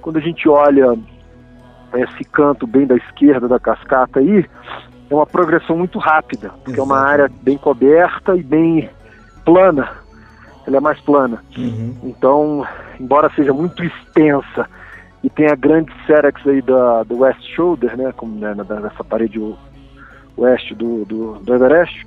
quando 0.02 0.18
a 0.18 0.22
gente 0.22 0.48
olha 0.48 0.96
esse 1.96 2.24
canto 2.26 2.68
bem 2.68 2.86
da 2.86 2.96
esquerda 2.96 3.48
da 3.48 3.60
cascata 3.60 4.20
aí, 4.20 4.46
é 5.10 5.16
uma 5.16 5.26
progressão 5.26 5.76
muito 5.76 5.98
rápida, 5.98 6.50
porque 6.50 6.72
Exato. 6.72 6.82
é 6.82 6.84
uma 6.84 7.00
área 7.00 7.32
bem 7.42 7.58
coberta 7.58 8.36
e 8.36 8.44
bem 8.44 8.90
plana, 9.48 9.89
ela 10.68 10.77
é 10.77 10.80
mais 10.82 11.00
plana. 11.00 11.42
Uhum. 11.58 11.96
Então, 12.04 12.68
embora 13.00 13.32
seja 13.34 13.54
muito 13.54 13.82
extensa 13.82 14.68
e 15.24 15.30
tenha 15.30 15.56
grandes 15.56 15.96
seracs 16.06 16.46
aí 16.46 16.62
da, 16.62 17.04
do 17.04 17.20
West 17.20 17.42
Shoulder, 17.56 17.96
né, 17.96 18.12
como 18.18 18.38
né, 18.38 18.54
nessa 18.54 19.06
parede 19.06 19.39
oeste 20.36 20.75
do, 20.75 21.06
do, 21.06 21.39
do 21.39 21.54
Everest, 21.54 22.06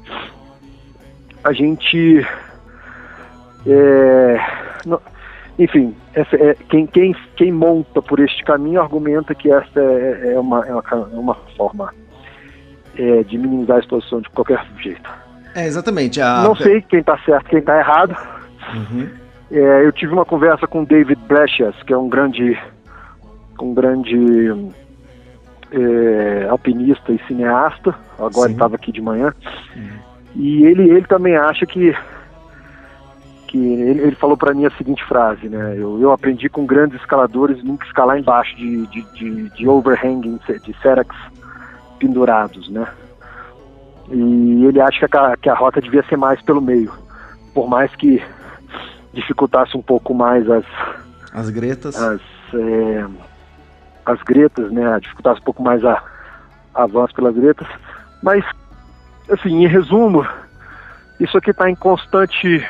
a 1.42 1.52
gente 1.54 2.26
é, 3.66 4.38
não, 4.84 5.00
enfim, 5.58 5.96
essa 6.12 6.36
é, 6.36 6.54
quem, 6.68 6.86
quem, 6.86 7.16
quem 7.36 7.50
monta 7.50 8.02
por 8.02 8.20
este 8.20 8.44
caminho 8.44 8.82
argumenta 8.82 9.34
que 9.34 9.50
esta 9.50 9.80
é, 9.80 10.34
é, 10.34 10.38
uma, 10.38 10.66
é 10.66 10.74
uma, 10.74 11.04
uma 11.12 11.34
forma 11.56 11.94
é, 12.98 13.22
de 13.22 13.38
minimizar 13.38 13.78
a 13.78 13.80
exposição 13.80 14.20
de 14.20 14.28
qualquer 14.28 14.62
jeito. 14.78 15.29
É, 15.54 15.66
exatamente. 15.66 16.20
A... 16.20 16.42
Não 16.42 16.54
sei 16.54 16.82
quem 16.82 17.00
está 17.00 17.18
certo 17.18 17.48
quem 17.48 17.58
está 17.58 17.78
errado. 17.78 18.16
Uhum. 18.74 19.08
É, 19.50 19.84
eu 19.84 19.92
tive 19.92 20.12
uma 20.12 20.24
conversa 20.24 20.66
com 20.66 20.84
David 20.84 21.20
Blechas, 21.26 21.74
que 21.82 21.92
é 21.92 21.98
um 21.98 22.08
grande, 22.08 22.56
um 23.60 23.74
grande 23.74 24.72
é, 25.72 26.46
alpinista 26.48 27.12
e 27.12 27.20
cineasta. 27.26 27.94
Agora 28.18 28.46
ele 28.46 28.54
estava 28.54 28.76
aqui 28.76 28.92
de 28.92 29.00
manhã. 29.00 29.34
Uhum. 29.74 29.98
E 30.36 30.64
ele, 30.64 30.88
ele 30.90 31.06
também 31.06 31.36
acha 31.36 31.66
que 31.66 31.94
que 33.50 33.58
ele, 33.58 34.00
ele 34.00 34.14
falou 34.14 34.36
para 34.36 34.54
mim 34.54 34.64
a 34.64 34.70
seguinte 34.70 35.04
frase, 35.04 35.48
né? 35.48 35.74
Eu, 35.76 36.00
eu 36.00 36.12
aprendi 36.12 36.48
com 36.48 36.64
grandes 36.64 37.00
escaladores 37.00 37.62
nunca 37.64 37.84
escalar 37.84 38.16
embaixo 38.16 38.54
de, 38.56 38.86
de, 38.86 39.02
de, 39.12 39.50
de 39.50 39.68
overhanging, 39.68 40.38
de 40.62 40.76
seracs 40.80 41.16
pendurados, 41.98 42.70
né? 42.70 42.86
E 44.10 44.64
ele 44.64 44.80
acha 44.80 45.08
que 45.08 45.16
a, 45.16 45.36
que 45.36 45.48
a 45.48 45.54
rota 45.54 45.80
devia 45.80 46.02
ser 46.04 46.16
mais 46.16 46.40
pelo 46.42 46.60
meio, 46.60 46.92
por 47.54 47.68
mais 47.68 47.94
que 47.96 48.22
dificultasse 49.12 49.76
um 49.76 49.82
pouco 49.82 50.14
mais 50.14 50.48
as 50.50 50.64
as 51.32 51.48
gretas, 51.48 51.96
as, 51.96 52.20
é, 52.54 53.06
as 54.04 54.20
gretas, 54.22 54.70
né? 54.72 54.98
Dificultasse 55.00 55.40
um 55.40 55.44
pouco 55.44 55.62
mais 55.62 55.84
a, 55.84 56.02
a 56.74 56.82
avanço 56.82 57.14
pelas 57.14 57.34
gretas, 57.34 57.68
mas 58.22 58.44
assim, 59.30 59.64
em 59.64 59.66
resumo, 59.66 60.26
isso 61.20 61.38
aqui 61.38 61.50
está 61.50 61.70
em 61.70 61.76
constante 61.76 62.66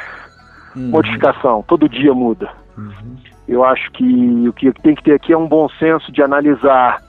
uhum. 0.76 0.90
modificação, 0.90 1.64
todo 1.66 1.88
dia 1.88 2.12
muda. 2.12 2.50
Uhum. 2.76 3.16
Eu 3.48 3.64
acho 3.64 3.90
que 3.92 4.48
o 4.48 4.52
que 4.52 4.72
tem 4.74 4.94
que 4.94 5.02
ter 5.02 5.14
aqui 5.14 5.32
é 5.32 5.38
um 5.38 5.48
bom 5.48 5.68
senso 5.78 6.12
de 6.12 6.22
analisar 6.22 7.02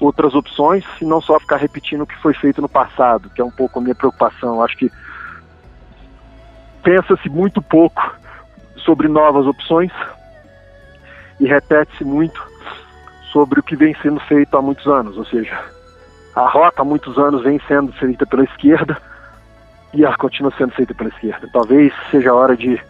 outras 0.00 0.34
opções 0.34 0.84
e 1.00 1.04
não 1.04 1.20
só 1.20 1.38
ficar 1.38 1.56
repetindo 1.56 2.02
o 2.02 2.06
que 2.06 2.16
foi 2.20 2.34
feito 2.34 2.60
no 2.60 2.68
passado, 2.68 3.30
que 3.30 3.40
é 3.40 3.44
um 3.44 3.50
pouco 3.50 3.78
a 3.78 3.82
minha 3.82 3.94
preocupação. 3.94 4.62
Acho 4.62 4.76
que 4.76 4.90
pensa-se 6.82 7.28
muito 7.28 7.62
pouco 7.62 8.14
sobre 8.76 9.08
novas 9.08 9.46
opções 9.46 9.92
e 11.40 11.46
repete-se 11.46 12.04
muito 12.04 12.42
sobre 13.32 13.58
o 13.58 13.62
que 13.62 13.74
vem 13.74 13.96
sendo 14.02 14.20
feito 14.20 14.56
há 14.56 14.62
muitos 14.62 14.86
anos, 14.86 15.16
ou 15.16 15.24
seja, 15.24 15.58
a 16.34 16.48
rota 16.48 16.82
há 16.82 16.84
muitos 16.84 17.18
anos 17.18 17.42
vem 17.42 17.60
sendo 17.66 17.92
feita 17.94 18.26
pela 18.26 18.44
esquerda 18.44 19.00
e 19.92 20.04
ela 20.04 20.16
continua 20.16 20.52
sendo 20.56 20.72
feita 20.72 20.94
pela 20.94 21.08
esquerda. 21.08 21.48
Talvez 21.52 21.92
seja 22.10 22.30
a 22.30 22.34
hora 22.34 22.56
de 22.56 22.80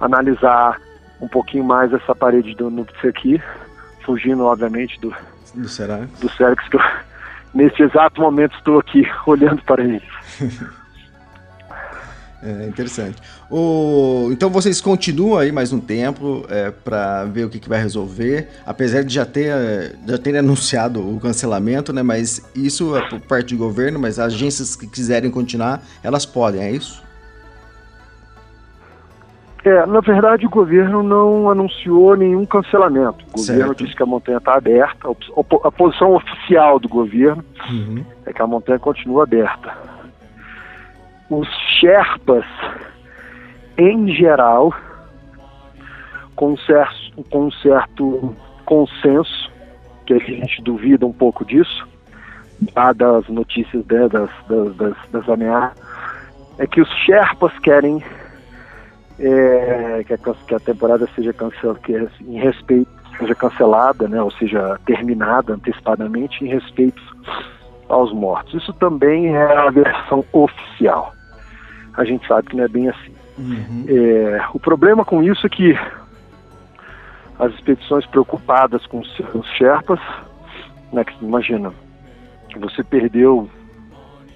analisar 0.00 0.80
um 1.20 1.28
pouquinho 1.28 1.64
mais 1.64 1.92
essa 1.92 2.14
parede 2.14 2.54
do 2.54 2.70
núcleo 2.70 3.10
aqui, 3.10 3.42
fugindo 4.04 4.44
obviamente 4.44 4.98
do 5.00 5.14
do 5.54 5.68
Serax, 5.68 6.10
do 6.20 6.30
Serax 6.30 6.68
que 6.68 6.76
eu, 6.76 6.80
neste 7.54 7.82
exato 7.82 8.20
momento 8.20 8.56
estou 8.56 8.78
aqui 8.78 9.02
olhando 9.26 9.62
para 9.62 9.82
ele. 9.82 10.02
É 12.40 12.68
interessante. 12.68 13.20
O, 13.50 14.28
então 14.30 14.48
vocês 14.48 14.80
continuam 14.80 15.38
aí 15.38 15.50
mais 15.50 15.72
um 15.72 15.80
tempo 15.80 16.46
é, 16.48 16.70
para 16.70 17.24
ver 17.24 17.44
o 17.44 17.50
que, 17.50 17.58
que, 17.58 17.68
vai 17.68 17.80
resolver, 17.80 18.48
apesar 18.64 19.02
de 19.02 19.12
já 19.12 19.26
ter 19.26 19.52
já 20.06 20.18
ter 20.18 20.36
anunciado 20.36 21.00
o 21.00 21.18
cancelamento, 21.18 21.92
né? 21.92 22.00
Mas 22.00 22.40
isso 22.54 22.96
é 22.96 23.08
por 23.08 23.20
parte 23.20 23.56
do 23.56 23.58
governo, 23.58 23.98
mas 23.98 24.20
as 24.20 24.34
agências 24.34 24.76
que 24.76 24.86
quiserem 24.86 25.32
continuar, 25.32 25.82
elas 26.00 26.24
podem, 26.24 26.62
é 26.62 26.70
isso? 26.70 27.02
É, 29.68 29.86
na 29.86 30.00
verdade 30.00 30.46
o 30.46 30.50
governo 30.50 31.02
não 31.02 31.50
anunciou 31.50 32.16
nenhum 32.16 32.46
cancelamento. 32.46 33.24
O 33.34 33.38
governo 33.38 33.66
certo. 33.66 33.84
disse 33.84 33.96
que 33.96 34.02
a 34.02 34.06
montanha 34.06 34.38
está 34.38 34.54
aberta. 34.54 35.08
A, 35.64 35.70
posição 35.70 36.14
oficial 36.14 36.78
do 36.78 36.88
governo 36.88 37.44
uhum. 37.68 38.04
é 38.24 38.32
que 38.32 38.40
a 38.40 38.46
montanha 38.46 38.78
continua 38.78 39.24
aberta 39.24 39.98
os 41.30 41.48
Sherpas, 41.78 42.44
em 43.76 44.08
geral, 44.14 44.72
com 46.34 46.52
um 46.52 46.56
certo, 46.56 47.22
com 47.30 47.46
um 47.46 47.50
certo 47.50 48.34
consenso, 48.64 49.50
que 50.06 50.14
a 50.14 50.18
gente 50.18 50.62
duvida 50.62 51.06
um 51.06 51.12
pouco 51.12 51.44
disso, 51.44 51.86
dadas 52.74 53.24
as 53.24 53.28
notícias 53.28 53.84
né, 53.86 54.08
das, 54.08 54.30
das, 54.48 54.76
das, 54.76 54.96
das, 55.12 55.28
ameaças, 55.28 55.78
é 56.58 56.66
que 56.66 56.80
os 56.80 56.88
Sherpas 57.04 57.56
querem 57.58 58.02
é, 59.20 60.04
que, 60.06 60.14
a, 60.14 60.18
que, 60.18 60.54
a, 60.54 60.60
temporada 60.60 61.08
seja 61.14 61.32
cancelada, 61.32 61.80
que 61.80 61.92
em 62.22 62.38
respeito 62.38 62.90
seja 63.18 63.34
cancelada, 63.34 64.06
né, 64.06 64.22
ou 64.22 64.30
seja, 64.30 64.78
terminada 64.86 65.54
antecipadamente 65.54 66.44
em 66.44 66.48
respeito 66.48 67.02
aos 67.88 68.12
mortos. 68.12 68.62
Isso 68.62 68.72
também 68.74 69.34
é 69.34 69.56
a 69.56 69.70
versão 69.70 70.24
oficial 70.32 71.12
a 71.98 72.04
gente 72.04 72.26
sabe 72.28 72.48
que 72.48 72.56
não 72.56 72.64
é 72.64 72.68
bem 72.68 72.88
assim. 72.88 73.12
Uhum. 73.36 73.84
É, 73.88 74.46
o 74.54 74.60
problema 74.60 75.04
com 75.04 75.20
isso 75.20 75.44
é 75.44 75.50
que 75.50 75.76
as 77.38 77.52
expedições 77.54 78.06
preocupadas 78.06 78.86
com 78.86 79.00
os 79.00 79.16
seus 79.16 79.46
Sherpas, 79.56 80.00
né, 80.92 81.02
que 81.04 81.12
imagina, 81.24 81.72
você 82.56 82.84
perdeu 82.84 83.50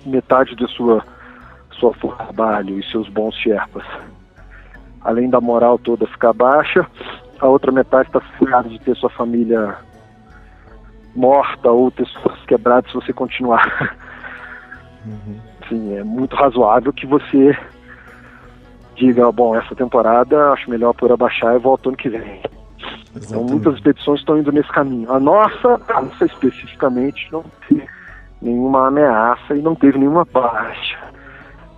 metade 0.04 0.56
da 0.56 0.66
sua 0.66 1.04
sua 1.78 1.94
trabalho 2.16 2.78
e 2.78 2.90
seus 2.90 3.08
bons 3.08 3.34
Sherpas. 3.36 3.84
Além 5.04 5.28
da 5.28 5.40
moral 5.40 5.78
toda 5.78 6.06
ficar 6.06 6.32
baixa, 6.32 6.86
a 7.38 7.46
outra 7.46 7.72
metade 7.72 8.08
está 8.08 8.20
furada 8.38 8.68
de 8.68 8.78
ter 8.80 8.96
sua 8.96 9.10
família 9.10 9.76
morta 11.14 11.70
ou 11.70 11.90
ter 11.90 12.06
suas 12.06 12.40
quebradas 12.46 12.90
se 12.90 12.94
você 12.94 13.12
continuar. 13.12 13.96
Uhum 15.04 15.52
assim, 15.72 15.96
é 15.96 16.04
muito 16.04 16.36
razoável 16.36 16.92
que 16.92 17.06
você 17.06 17.56
diga, 18.94 19.32
bom, 19.32 19.56
essa 19.56 19.74
temporada 19.74 20.52
acho 20.52 20.70
melhor 20.70 20.92
por 20.92 21.10
abaixar 21.10 21.56
e 21.56 21.58
volto 21.58 21.88
ano 21.88 21.96
que 21.96 22.08
vem. 22.08 22.42
Exatamente. 23.14 23.26
Então 23.26 23.44
muitas 23.44 23.74
expedições 23.74 24.20
estão 24.20 24.38
indo 24.38 24.52
nesse 24.52 24.70
caminho. 24.70 25.10
A 25.10 25.18
nossa, 25.18 25.80
a 25.88 26.02
nossa 26.02 26.24
especificamente, 26.24 27.28
não 27.32 27.44
teve 27.68 27.86
nenhuma 28.40 28.88
ameaça 28.88 29.54
e 29.54 29.62
não 29.62 29.74
teve 29.74 29.98
nenhuma 29.98 30.24
baixa. 30.24 30.98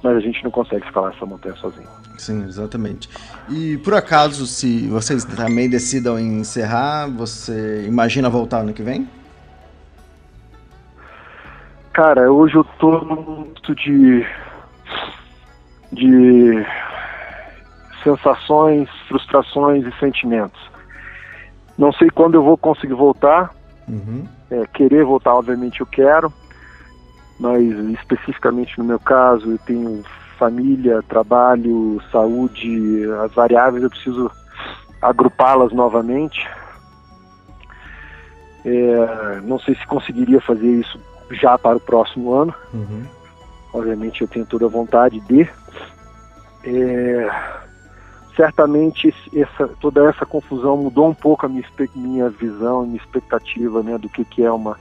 Mas 0.04 0.18
a 0.18 0.20
gente 0.20 0.44
não 0.44 0.50
consegue 0.50 0.84
escalar 0.84 1.14
essa 1.14 1.24
montanha 1.24 1.56
sozinho. 1.56 1.88
Sim, 2.18 2.44
exatamente. 2.44 3.08
E 3.48 3.78
por 3.78 3.94
acaso, 3.94 4.46
se 4.46 4.86
vocês 4.86 5.24
também 5.24 5.66
decidam 5.66 6.18
encerrar, 6.18 7.08
você 7.08 7.86
imagina 7.88 8.28
voltar 8.28 8.58
ano 8.58 8.74
que 8.74 8.82
vem? 8.82 9.08
Cara, 11.94 12.30
hoje 12.30 12.54
eu 12.54 12.64
tô 12.78 12.98
num 12.98 13.22
momento 13.22 13.74
de. 13.74 14.26
de. 15.90 16.66
sensações, 18.02 18.90
frustrações 19.08 19.86
e 19.86 19.98
sentimentos. 19.98 20.60
Não 21.78 21.90
sei 21.94 22.10
quando 22.10 22.34
eu 22.34 22.42
vou 22.42 22.58
conseguir 22.58 22.92
voltar. 22.92 23.54
Uhum. 23.88 24.28
É, 24.50 24.66
querer 24.66 25.02
voltar, 25.02 25.34
obviamente, 25.34 25.80
eu 25.80 25.86
quero. 25.86 26.30
Mas 27.38 27.62
especificamente 27.98 28.78
no 28.78 28.84
meu 28.84 28.98
caso, 28.98 29.50
eu 29.50 29.58
tenho 29.58 30.02
família, 30.38 31.02
trabalho, 31.02 32.00
saúde, 32.10 33.04
as 33.24 33.32
variáveis 33.32 33.82
eu 33.82 33.90
preciso 33.90 34.30
agrupá-las 35.00 35.72
novamente. 35.72 36.46
É, 38.64 39.40
não 39.42 39.58
sei 39.58 39.74
se 39.74 39.86
conseguiria 39.86 40.40
fazer 40.40 40.80
isso 40.80 40.98
já 41.30 41.58
para 41.58 41.76
o 41.76 41.80
próximo 41.80 42.32
ano. 42.32 42.54
Uhum. 42.72 43.04
Obviamente 43.72 44.22
eu 44.22 44.28
tenho 44.28 44.46
toda 44.46 44.66
a 44.66 44.68
vontade 44.68 45.20
de. 45.20 45.48
É, 46.64 47.30
certamente 48.34 49.14
essa, 49.34 49.68
toda 49.80 50.08
essa 50.08 50.24
confusão 50.24 50.76
mudou 50.76 51.08
um 51.08 51.14
pouco 51.14 51.44
a 51.44 51.48
minha, 51.48 51.64
minha 51.94 52.28
visão, 52.30 52.86
minha 52.86 52.96
expectativa 52.96 53.82
né, 53.82 53.98
do 53.98 54.08
que, 54.08 54.24
que 54.24 54.42
é 54.42 54.50
uma 54.50 54.76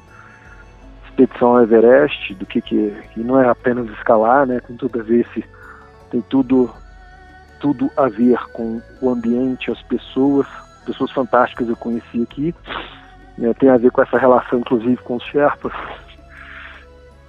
expedição 1.14 1.56
ao 1.56 1.64
Everest, 1.64 2.34
do 2.36 2.46
que, 2.46 2.62
que, 2.62 2.92
que 3.14 3.20
não 3.22 3.40
é 3.40 3.48
apenas 3.48 3.88
escalar, 3.92 4.46
né, 4.48 4.60
com 4.60 4.76
tudo 4.76 5.00
a 5.00 5.04
ver 5.04 5.28
tem 6.10 6.22
tudo 6.22 6.70
tudo 7.60 7.90
a 7.96 8.10
ver 8.10 8.38
com 8.52 8.82
o 9.02 9.10
ambiente, 9.10 9.72
as 9.72 9.82
pessoas, 9.84 10.46
pessoas 10.86 11.12
fantásticas 11.12 11.70
eu 11.70 11.78
conheci 11.78 12.22
aqui, 12.22 12.54
né, 13.38 13.54
tem 13.54 13.70
a 13.70 13.78
ver 13.78 13.90
com 13.92 14.02
essa 14.02 14.18
relação 14.18 14.60
inclusive 14.60 14.98
com 14.98 15.16
os 15.16 15.24
Sherpas, 15.24 15.72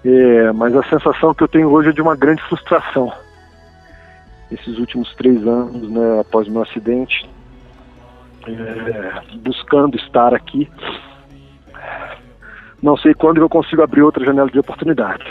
é, 0.05 0.53
mas 0.53 0.75
a 0.75 0.83
sensação 0.85 1.35
que 1.35 1.45
eu 1.45 1.49
tenho 1.49 1.71
hoje 1.71 1.91
é 1.91 1.93
de 1.93 2.03
uma 2.03 2.17
grande 2.17 2.43
frustração. 2.43 3.13
Esses 4.51 4.79
últimos 4.79 5.15
três 5.15 5.47
anos, 5.47 5.89
né, 5.89 6.21
após 6.21 6.47
o 6.47 6.51
meu 6.51 6.63
acidente, 6.63 7.29
é, 8.47 9.37
buscando 9.39 9.97
estar 9.97 10.35
aqui, 10.35 10.71
não 12.85 12.99
sei 12.99 13.15
quando 13.15 13.39
eu 13.39 13.49
consigo 13.49 13.83
abrir 13.83 14.03
outra 14.03 14.23
janela 14.23 14.51
de 14.51 14.59
oportunidade. 14.59 15.25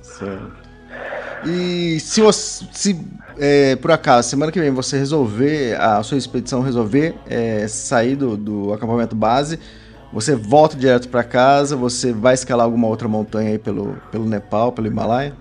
Certo. 0.00 0.64
E 1.44 2.00
se, 2.00 2.22
você, 2.22 2.64
se 2.72 3.06
é, 3.38 3.76
por 3.76 3.90
acaso, 3.90 4.30
semana 4.30 4.50
que 4.50 4.58
vem 4.58 4.70
você 4.70 4.96
resolver, 4.96 5.78
a 5.78 6.02
sua 6.02 6.16
expedição 6.16 6.62
resolver 6.62 7.14
é, 7.28 7.68
sair 7.68 8.16
do, 8.16 8.38
do 8.38 8.72
acampamento 8.72 9.14
base, 9.14 9.60
você 10.10 10.34
volta 10.34 10.76
direto 10.76 11.10
para 11.10 11.22
casa, 11.22 11.76
você 11.76 12.10
vai 12.10 12.32
escalar 12.32 12.64
alguma 12.64 12.88
outra 12.88 13.06
montanha 13.06 13.50
aí 13.50 13.58
pelo, 13.58 13.98
pelo 14.10 14.24
Nepal, 14.24 14.72
pelo 14.72 14.86
Himalaia? 14.86 15.34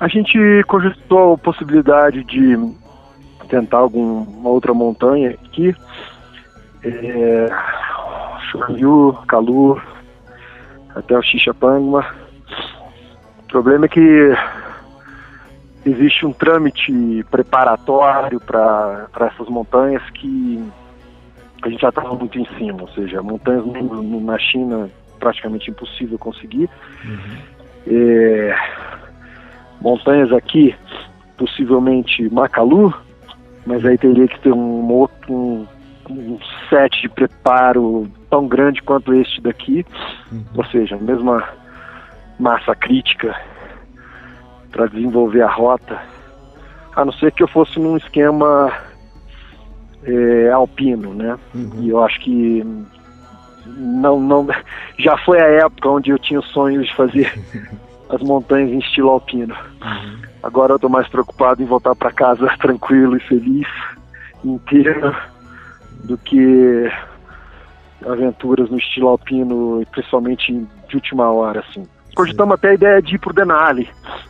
A 0.00 0.08
gente 0.08 0.36
cogitou 0.66 1.34
a 1.34 1.38
possibilidade 1.38 2.24
de 2.24 2.58
tentar 3.48 3.78
alguma 3.78 4.48
outra 4.48 4.74
montanha 4.74 5.30
aqui. 5.30 5.76
É, 6.82 7.48
Shoryu, 8.50 9.16
Kalu, 9.28 9.80
até 10.94 11.16
o 11.16 11.22
Xixapangma. 11.22 12.04
O 13.44 13.48
problema 13.48 13.86
é 13.86 13.88
que 13.88 14.34
existe 15.84 16.26
um 16.26 16.32
trâmite 16.32 17.24
preparatório 17.30 18.40
para 18.40 19.08
essas 19.20 19.48
montanhas 19.48 20.02
que 20.10 20.62
a 21.62 21.68
gente 21.68 21.80
já 21.80 21.90
estava 21.90 22.14
muito 22.14 22.38
em 22.38 22.46
cima, 22.56 22.82
ou 22.82 22.88
seja, 22.88 23.22
montanhas 23.22 23.64
na 23.66 24.38
China 24.38 24.90
praticamente 25.18 25.70
impossível 25.70 26.18
conseguir. 26.18 26.68
Uhum. 27.04 27.38
É, 27.86 28.56
montanhas 29.80 30.32
aqui, 30.32 30.74
possivelmente 31.36 32.32
Macalu, 32.32 32.94
mas 33.66 33.84
aí 33.84 33.98
teria 33.98 34.26
que 34.26 34.40
ter 34.40 34.52
um 34.52 34.90
outro 34.90 35.32
um, 35.32 35.66
um 36.08 36.38
set 36.68 37.02
de 37.02 37.08
preparo 37.08 38.10
tão 38.30 38.46
grande 38.46 38.80
quanto 38.82 39.12
este 39.12 39.40
daqui, 39.40 39.84
uhum. 40.30 40.44
ou 40.56 40.64
seja, 40.66 40.94
a 40.94 40.98
mesma 40.98 41.46
massa 42.38 42.74
crítica 42.74 43.34
para 44.70 44.86
desenvolver 44.86 45.42
a 45.42 45.50
rota, 45.50 46.00
a 46.94 47.04
não 47.04 47.12
ser 47.12 47.32
que 47.32 47.42
eu 47.42 47.48
fosse 47.48 47.78
num 47.78 47.96
esquema 47.96 48.72
é, 50.04 50.50
alpino, 50.50 51.12
né? 51.12 51.36
Uhum. 51.54 51.72
E 51.80 51.88
eu 51.90 52.02
acho 52.02 52.20
que 52.20 52.64
não, 53.66 54.20
não, 54.20 54.46
já 54.98 55.18
foi 55.18 55.40
a 55.40 55.46
época 55.46 55.88
onde 55.88 56.10
eu 56.10 56.18
tinha 56.18 56.40
sonhos 56.40 56.86
de 56.86 56.94
fazer 56.94 57.32
as 58.08 58.22
montanhas 58.22 58.70
em 58.70 58.78
estilo 58.78 59.10
alpino. 59.10 59.54
Uhum. 59.82 60.18
Agora 60.42 60.72
eu 60.72 60.76
estou 60.76 60.88
mais 60.88 61.06
preocupado 61.08 61.62
em 61.62 61.66
voltar 61.66 61.94
para 61.94 62.12
casa 62.12 62.48
tranquilo 62.58 63.16
e 63.16 63.20
feliz, 63.20 63.68
inteiro, 64.44 65.14
do 66.04 66.16
que 66.16 66.90
aventuras 68.06 68.70
no 68.70 68.78
estilo 68.78 69.08
alpino, 69.08 69.84
principalmente 69.90 70.52
de 70.88 70.94
última 70.94 71.30
hora, 71.30 71.60
assim. 71.60 71.86
Cogitamos 72.14 72.54
até 72.54 72.70
a 72.70 72.74
ideia 72.74 73.02
de 73.02 73.14
ir 73.14 73.18
pro 73.18 73.32
Denali, 73.32 73.88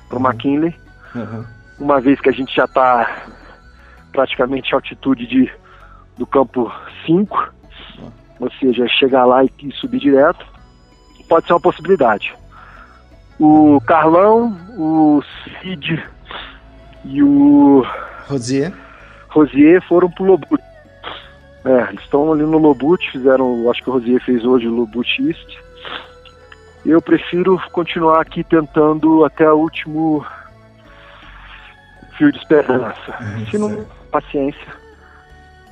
pro 0.09 0.19
uhum. 0.19 0.27
McKinley, 0.27 0.75
uhum. 1.15 1.45
uma 1.79 2.01
vez 2.01 2.21
que 2.21 2.29
a 2.29 2.33
gente 2.33 2.55
já 2.55 2.65
está 2.65 3.25
praticamente 4.13 4.71
em 4.71 4.75
altitude 4.75 5.27
de, 5.27 5.51
do 6.19 6.27
campo 6.27 6.71
5, 7.07 7.53
uhum. 7.99 8.11
ou 8.41 8.51
seja, 8.53 8.87
chegar 8.89 9.25
lá 9.25 9.45
e, 9.45 9.51
e 9.63 9.73
subir 9.73 10.01
direto, 10.01 10.45
pode 11.29 11.47
ser 11.47 11.53
uma 11.53 11.61
possibilidade. 11.61 12.35
O 13.39 13.81
Carlão, 13.87 14.55
o 14.77 15.23
Cid 15.63 16.05
e 17.05 17.23
o 17.23 17.83
Rosier, 18.29 18.73
Rosier 19.31 19.81
foram 19.89 20.11
pro 20.11 20.25
Lobut. 20.25 20.70
É, 21.65 21.91
eles 21.91 22.01
estão 22.03 22.33
ali 22.33 22.43
no 22.43 22.59
Lobut, 22.59 23.11
fizeram, 23.11 23.71
acho 23.71 23.83
que 23.83 23.91
o 23.91 23.93
Rosier 23.93 24.23
fez 24.25 24.45
hoje 24.45 24.67
o 24.67 24.75
Lobut 24.75 25.23
East. 25.23 25.59
Eu 26.85 27.03
prefiro 27.03 27.61
continuar 27.73 28.21
aqui 28.21 28.43
tentando 28.43 29.25
até 29.25 29.51
o 29.51 29.57
último 29.57 30.25
fio 32.17 32.33
de 32.33 32.39
esperança. 32.39 33.15
Uhum, 33.21 33.47
Se 33.47 33.59
não, 33.59 33.87
paciência. 34.11 34.81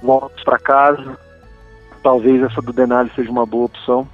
Volto 0.03 0.45
para 0.45 0.59
casa. 0.59 1.19
Talvez 2.03 2.43
essa 2.43 2.61
do 2.61 2.73
Denali 2.73 3.11
seja 3.15 3.31
uma 3.31 3.47
boa 3.47 3.67
opção. 3.67 4.07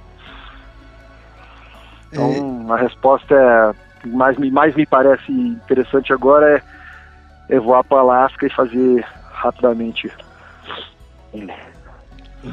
Então, 2.11 2.73
a 2.73 2.77
resposta 2.77 3.35
é 3.35 4.07
mais 4.07 4.37
mais 4.37 4.75
me 4.75 4.85
parece 4.85 5.31
interessante 5.31 6.13
agora 6.13 6.63
é, 7.49 7.55
é 7.55 7.59
voar 7.59 7.83
para 7.83 7.99
Alasca 7.99 8.45
e 8.45 8.53
fazer 8.53 9.05
rapidamente 9.31 10.11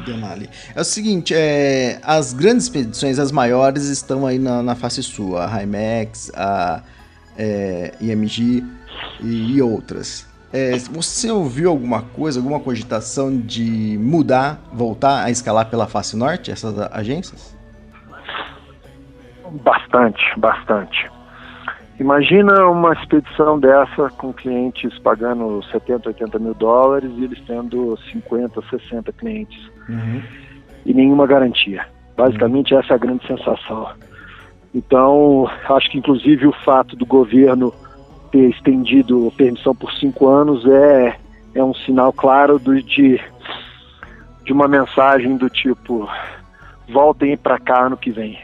Denali. 0.06 0.48
É 0.74 0.80
o 0.80 0.84
seguinte, 0.84 1.34
é, 1.36 2.00
as 2.02 2.32
grandes 2.32 2.64
expedições, 2.64 3.18
as 3.18 3.30
maiores, 3.30 3.88
estão 3.88 4.26
aí 4.26 4.38
na, 4.38 4.62
na 4.62 4.74
face 4.74 5.02
sul, 5.02 5.36
a 5.38 5.62
Himax, 5.62 6.30
a 6.34 6.82
é, 7.36 7.94
IMG 8.00 8.64
e, 9.20 9.56
e 9.56 9.62
outras. 9.62 10.26
É, 10.52 10.76
você 10.90 11.30
ouviu 11.30 11.70
alguma 11.70 12.02
coisa, 12.02 12.38
alguma 12.38 12.60
cogitação 12.60 13.38
de 13.38 13.96
mudar, 13.98 14.60
voltar 14.72 15.24
a 15.24 15.30
escalar 15.30 15.70
pela 15.70 15.86
face 15.86 16.16
norte, 16.16 16.50
essas 16.50 16.78
agências? 16.92 17.56
Bastante, 19.64 20.22
bastante. 20.38 21.10
Imagina 22.00 22.66
uma 22.68 22.92
expedição 22.94 23.58
dessa 23.58 24.08
com 24.10 24.32
clientes 24.32 24.98
pagando 25.00 25.62
70, 25.70 26.08
80 26.08 26.38
mil 26.38 26.54
dólares 26.54 27.10
e 27.16 27.24
eles 27.24 27.40
tendo 27.46 27.96
50, 28.10 28.62
60 28.70 29.12
clientes. 29.12 29.70
Uhum. 29.88 30.22
E 30.84 30.94
nenhuma 30.94 31.26
garantia. 31.26 31.86
Basicamente, 32.16 32.74
uhum. 32.74 32.80
essa 32.80 32.94
é 32.94 32.96
a 32.96 32.98
grande 32.98 33.26
sensação. 33.26 33.90
Então, 34.74 35.48
acho 35.68 35.90
que 35.90 35.98
inclusive 35.98 36.46
o 36.46 36.52
fato 36.52 36.96
do 36.96 37.04
governo 37.04 37.72
ter 38.30 38.48
estendido 38.48 39.28
a 39.28 39.30
permissão 39.36 39.74
por 39.74 39.92
cinco 39.92 40.26
anos 40.28 40.64
é, 40.66 41.16
é 41.54 41.62
um 41.62 41.74
sinal 41.74 42.12
claro 42.12 42.58
do, 42.58 42.82
de, 42.82 43.20
de 44.44 44.52
uma 44.52 44.66
mensagem 44.66 45.36
do 45.36 45.50
tipo: 45.50 46.08
voltem 46.88 47.36
para 47.36 47.58
cá 47.58 47.86
ano 47.86 47.96
que 47.98 48.10
vem. 48.10 48.38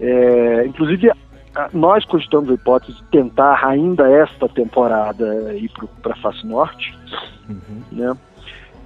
É, 0.00 0.64
inclusive, 0.66 1.10
nós 1.72 2.04
cogitamos 2.04 2.50
a 2.50 2.54
hipótese 2.54 2.96
de 2.96 3.04
tentar 3.04 3.64
ainda 3.64 4.10
esta 4.10 4.48
temporada 4.48 5.52
ir 5.54 5.70
para 6.02 6.12
a 6.12 6.16
face 6.16 6.46
norte. 6.46 6.96
Uhum. 7.48 7.82
Né? 7.92 8.16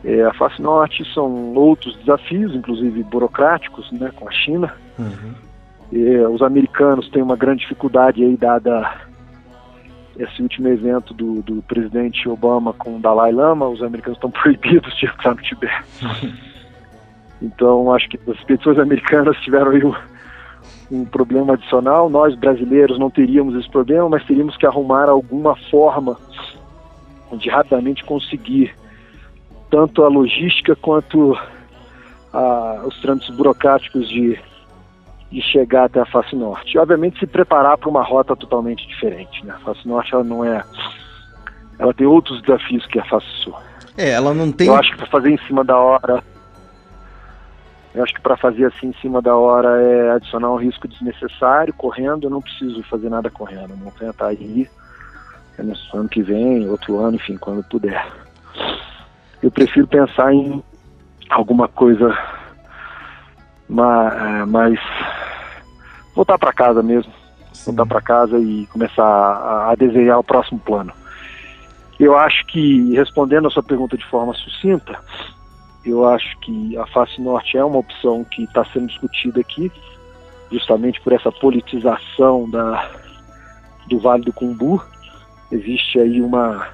É, 0.04 0.22
a 0.22 0.34
face 0.34 0.60
norte 0.60 1.04
são 1.12 1.54
outros 1.54 1.96
desafios, 1.96 2.54
inclusive 2.54 3.02
burocráticos, 3.04 3.90
né, 3.92 4.10
com 4.14 4.28
a 4.28 4.32
China. 4.32 4.72
Uhum. 4.98 5.34
É, 5.92 6.28
os 6.28 6.42
americanos 6.42 7.08
têm 7.10 7.22
uma 7.22 7.36
grande 7.36 7.60
dificuldade 7.60 8.22
aí 8.22 8.36
dada 8.36 9.06
esse 10.18 10.42
último 10.42 10.68
evento 10.68 11.12
do, 11.12 11.42
do 11.42 11.62
presidente 11.62 12.28
Obama 12.28 12.72
com 12.72 12.96
o 12.96 13.00
Dalai 13.00 13.32
Lama. 13.32 13.68
Os 13.68 13.82
americanos 13.82 14.16
estão 14.16 14.30
proibidos 14.32 14.96
de 14.96 15.06
entrar 15.06 15.34
no 15.34 15.42
Tibete. 15.42 15.84
Uhum. 16.02 16.32
Então 17.42 17.92
acho 17.92 18.08
que 18.08 18.18
as 18.28 18.36
expedições 18.38 18.78
americanas 18.78 19.36
tiveram 19.38 19.70
aí 19.70 19.84
um 19.84 19.94
um 20.90 21.04
problema 21.04 21.54
adicional. 21.54 22.08
Nós 22.08 22.34
brasileiros 22.34 22.98
não 22.98 23.10
teríamos 23.10 23.54
esse 23.54 23.68
problema, 23.68 24.08
mas 24.08 24.24
teríamos 24.24 24.56
que 24.56 24.66
arrumar 24.66 25.08
alguma 25.08 25.56
forma 25.70 26.16
de 27.32 27.50
rapidamente 27.50 28.04
conseguir 28.04 28.74
tanto 29.70 30.04
a 30.04 30.08
logística 30.08 30.76
quanto 30.76 31.36
a, 32.32 32.82
os 32.86 33.00
trâmites 33.00 33.34
burocráticos 33.34 34.08
de, 34.08 34.38
de 35.30 35.42
chegar 35.42 35.84
até 35.84 36.00
a 36.00 36.06
face 36.06 36.36
norte. 36.36 36.74
E, 36.74 36.78
obviamente, 36.78 37.18
se 37.18 37.26
preparar 37.26 37.76
para 37.76 37.88
uma 37.88 38.02
rota 38.02 38.36
totalmente 38.36 38.86
diferente. 38.86 39.44
Né? 39.44 39.52
A 39.56 39.58
face 39.58 39.86
norte 39.86 40.14
ela 40.14 40.24
não 40.24 40.44
é. 40.44 40.62
Ela 41.78 41.92
tem 41.92 42.06
outros 42.06 42.40
desafios 42.42 42.86
que 42.86 42.98
a 42.98 43.04
face 43.04 43.26
sul. 43.42 43.54
É, 43.98 44.10
ela 44.10 44.32
não 44.32 44.52
tem. 44.52 44.68
Eu 44.68 44.76
acho 44.76 44.90
que 44.92 44.98
para 44.98 45.06
fazer 45.06 45.30
em 45.30 45.38
cima 45.46 45.64
da 45.64 45.76
hora 45.76 46.22
eu 47.96 48.02
acho 48.02 48.12
que 48.12 48.20
para 48.20 48.36
fazer 48.36 48.66
assim 48.66 48.88
em 48.88 49.00
cima 49.00 49.22
da 49.22 49.34
hora 49.34 49.80
é 49.80 50.10
adicionar 50.10 50.52
um 50.52 50.58
risco 50.58 50.86
desnecessário. 50.86 51.72
Correndo, 51.72 52.24
eu 52.24 52.30
não 52.30 52.42
preciso 52.42 52.82
fazer 52.82 53.08
nada 53.08 53.30
correndo. 53.30 53.72
A 53.72 53.76
montanha 53.76 54.12
tá 54.12 54.26
aí. 54.26 54.68
É 55.56 55.62
no 55.62 55.74
ano 55.94 56.06
que 56.06 56.22
vem, 56.22 56.68
outro 56.68 56.98
ano, 56.98 57.16
enfim, 57.16 57.38
quando 57.38 57.64
puder. 57.64 58.06
Eu 59.42 59.50
prefiro 59.50 59.86
pensar 59.86 60.30
em 60.30 60.62
alguma 61.30 61.68
coisa 61.68 62.14
é, 63.70 64.44
mais. 64.44 64.78
voltar 66.14 66.38
para 66.38 66.52
casa 66.52 66.82
mesmo. 66.82 67.10
Sim. 67.54 67.70
Voltar 67.70 67.86
para 67.86 68.02
casa 68.02 68.38
e 68.38 68.66
começar 68.66 69.70
a 69.70 69.74
desenhar 69.74 70.18
o 70.18 70.24
próximo 70.24 70.60
plano. 70.60 70.92
Eu 71.98 72.14
acho 72.14 72.44
que, 72.44 72.92
respondendo 72.94 73.48
a 73.48 73.50
sua 73.50 73.62
pergunta 73.62 73.96
de 73.96 74.04
forma 74.04 74.34
sucinta, 74.34 74.98
eu 75.90 76.06
acho 76.08 76.36
que 76.38 76.76
a 76.76 76.86
face 76.86 77.20
norte 77.20 77.56
é 77.56 77.64
uma 77.64 77.78
opção 77.78 78.24
que 78.24 78.44
está 78.44 78.64
sendo 78.66 78.88
discutida 78.88 79.40
aqui, 79.40 79.70
justamente 80.50 81.00
por 81.00 81.12
essa 81.12 81.30
politização 81.30 82.48
da, 82.50 82.90
do 83.88 83.98
Vale 83.98 84.24
do 84.24 84.32
Cumbu. 84.32 84.82
Existe 85.50 85.98
aí 85.98 86.20
uma 86.20 86.68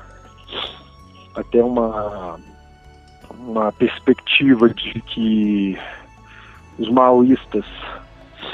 até 1.35 1.62
uma 1.62 2.38
uma 3.38 3.72
perspectiva 3.72 4.68
de 4.68 5.01
que 5.01 5.79
os 6.79 6.88
maoístas 6.90 7.64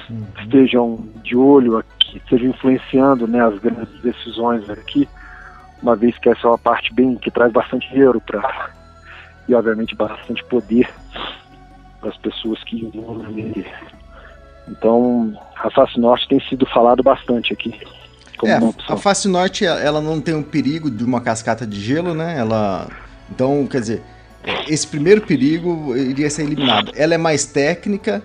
uhum. 0.09 0.27
estejam 0.41 1.05
de 1.23 1.37
olho 1.37 1.79
aqui, 1.79 2.19
estejam 2.19 2.49
influenciando 2.49 3.27
né, 3.27 3.45
as 3.45 3.59
grandes 3.59 4.01
decisões 4.01 4.69
aqui, 4.71 5.09
uma 5.83 5.95
vez 5.95 6.17
que 6.19 6.29
essa 6.29 6.47
é 6.47 6.51
uma 6.51 6.59
parte 6.59 6.93
bem 6.95 7.17
que 7.17 7.31
traz 7.31 7.53
bastante 7.53 7.89
dinheiro 7.91 8.21
para 8.21 8.71
e, 9.49 9.55
obviamente, 9.55 9.95
bastante 9.95 10.45
poder 10.45 10.89
para 12.01 12.11
as 12.11 12.17
pessoas 12.19 12.63
que 12.65 12.77
envolvem 12.77 13.39
ele. 13.39 13.67
Então, 14.69 15.37
a 15.57 15.71
face 15.71 15.99
norte 15.99 16.29
tem 16.29 16.41
sido 16.49 16.67
falado 16.67 17.03
bastante 17.03 17.53
aqui. 17.53 17.75
É, 18.45 18.93
a 18.93 18.97
face 18.97 19.27
norte 19.27 19.65
ela 19.65 20.01
não 20.01 20.21
tem 20.21 20.35
um 20.35 20.43
perigo 20.43 20.89
de 20.89 21.03
uma 21.03 21.21
cascata 21.21 21.67
de 21.67 21.81
gelo, 21.81 22.15
né? 22.15 22.39
Ela, 22.39 22.87
então, 23.31 23.67
quer 23.67 23.81
dizer, 23.81 24.03
esse 24.69 24.87
primeiro 24.87 25.23
perigo 25.23 25.97
iria 25.97 26.31
ser 26.31 26.43
eliminado. 26.43 26.93
Ela 26.95 27.15
é 27.15 27.19
mais 27.19 27.47
técnica, 27.47 28.23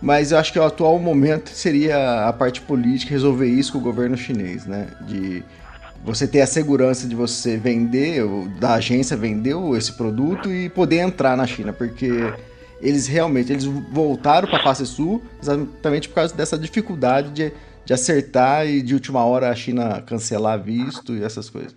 mas 0.00 0.30
eu 0.30 0.38
acho 0.38 0.52
que 0.52 0.58
o 0.58 0.62
atual 0.62 0.98
momento 0.98 1.48
seria 1.50 2.28
a 2.28 2.32
parte 2.32 2.60
política 2.60 3.10
resolver 3.10 3.48
isso 3.48 3.72
com 3.72 3.78
o 3.78 3.80
governo 3.82 4.16
chinês, 4.16 4.66
né? 4.66 4.88
De 5.00 5.42
você 6.04 6.26
ter 6.26 6.40
a 6.40 6.46
segurança 6.46 7.08
de 7.08 7.14
você 7.14 7.56
vender, 7.56 8.24
da 8.60 8.74
agência 8.74 9.16
vender 9.16 9.56
esse 9.76 9.96
produto 9.96 10.52
e 10.52 10.68
poder 10.68 10.98
entrar 10.98 11.36
na 11.36 11.46
China, 11.46 11.72
porque 11.72 12.32
eles 12.80 13.06
realmente 13.06 13.52
eles 13.52 13.64
voltaram 13.64 14.48
para 14.48 14.58
a 14.58 14.62
face 14.62 14.86
sul 14.86 15.22
exatamente 15.40 16.08
por 16.08 16.16
causa 16.16 16.36
dessa 16.36 16.58
dificuldade 16.58 17.30
de, 17.30 17.52
de 17.84 17.92
acertar 17.92 18.66
e 18.66 18.82
de 18.82 18.94
última 18.94 19.24
hora 19.24 19.50
a 19.50 19.54
China 19.54 20.02
cancelar 20.02 20.60
visto 20.60 21.14
e 21.14 21.24
essas 21.24 21.50
coisas. 21.50 21.76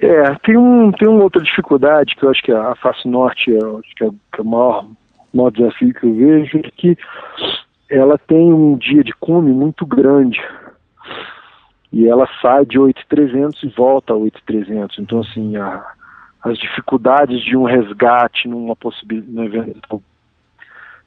É, 0.00 0.34
tem, 0.44 0.56
um, 0.56 0.92
tem 0.92 1.08
uma 1.08 1.22
outra 1.22 1.42
dificuldade 1.42 2.14
que 2.16 2.24
eu 2.24 2.30
acho 2.30 2.42
que 2.42 2.52
a 2.52 2.74
face 2.76 3.08
norte 3.08 3.50
é, 3.50 3.56
acho 3.56 3.94
que 3.96 4.04
é, 4.04 4.08
que 4.08 4.40
é 4.40 4.42
o 4.42 4.44
maior, 4.44 4.86
maior 5.32 5.50
desafio 5.50 5.94
que 5.94 6.04
eu 6.04 6.14
vejo, 6.14 6.58
é 6.58 6.70
que 6.76 6.98
ela 7.88 8.18
tem 8.18 8.52
um 8.52 8.76
dia 8.76 9.02
de 9.02 9.12
cume 9.14 9.52
muito 9.52 9.86
grande 9.86 10.38
e 11.94 12.08
ela 12.08 12.28
sai 12.42 12.66
de 12.66 12.76
8.300 12.76 13.62
e 13.62 13.68
volta 13.68 14.12
a 14.12 14.16
8.300. 14.16 14.98
Então, 14.98 15.20
assim, 15.20 15.56
a, 15.56 15.92
as 16.42 16.58
dificuldades 16.58 17.40
de 17.44 17.56
um 17.56 17.62
resgate 17.62 18.48
numa 18.48 18.74
possibilidade, 18.74 19.76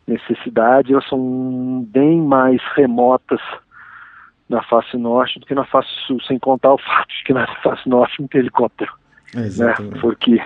necessidade, 0.08 0.93
elas 0.93 1.06
são 1.10 1.86
bem 1.89 2.21
mais 2.21 2.62
remotas 2.73 3.41
na 4.47 4.63
face 4.63 4.95
norte 4.95 5.41
do 5.41 5.45
que 5.45 5.54
na 5.54 5.65
face 5.65 5.89
sul, 6.08 6.21
sem 6.21 6.39
contar 6.39 6.73
o 6.73 6.78
fato 6.80 7.10
de 7.10 7.23
que 7.26 7.34
na 7.34 7.45
face 7.62 7.89
norte 7.89 8.21
não 8.21 8.30
tem 8.30 8.39
helicóptero. 8.39 8.93
Né? 9.34 10.00
Porque, 10.00 10.41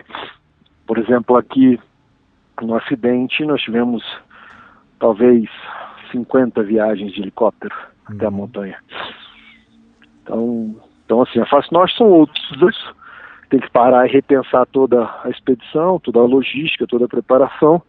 por 0.88 0.97
exemplo, 0.97 1.38
aqui 1.38 1.80
no 2.60 2.75
acidente 2.75 3.45
nós 3.45 3.62
tivemos 3.62 4.04
talvez 4.97 5.47
50 6.12 6.63
viagens 6.63 7.13
de 7.13 7.21
helicóptero 7.21 7.75
uhum. 8.10 8.15
até 8.15 8.25
a 8.25 8.30
uhum. 8.30 8.36
montanha. 8.36 8.77
Então, 10.21 10.75
então 11.05 11.21
assim, 11.21 11.39
a 11.39 11.45
face 11.45 11.71
norte 11.71 11.97
são 11.97 12.07
outros, 12.07 12.93
tem 13.49 13.60
que 13.60 13.69
parar 13.69 14.07
e 14.07 14.12
repensar 14.12 14.65
toda 14.67 15.03
a 15.23 15.29
expedição, 15.29 15.99
toda 15.99 16.19
a 16.19 16.25
logística, 16.25 16.88
toda 16.88 17.05
a 17.05 17.10
preparação, 17.10 17.81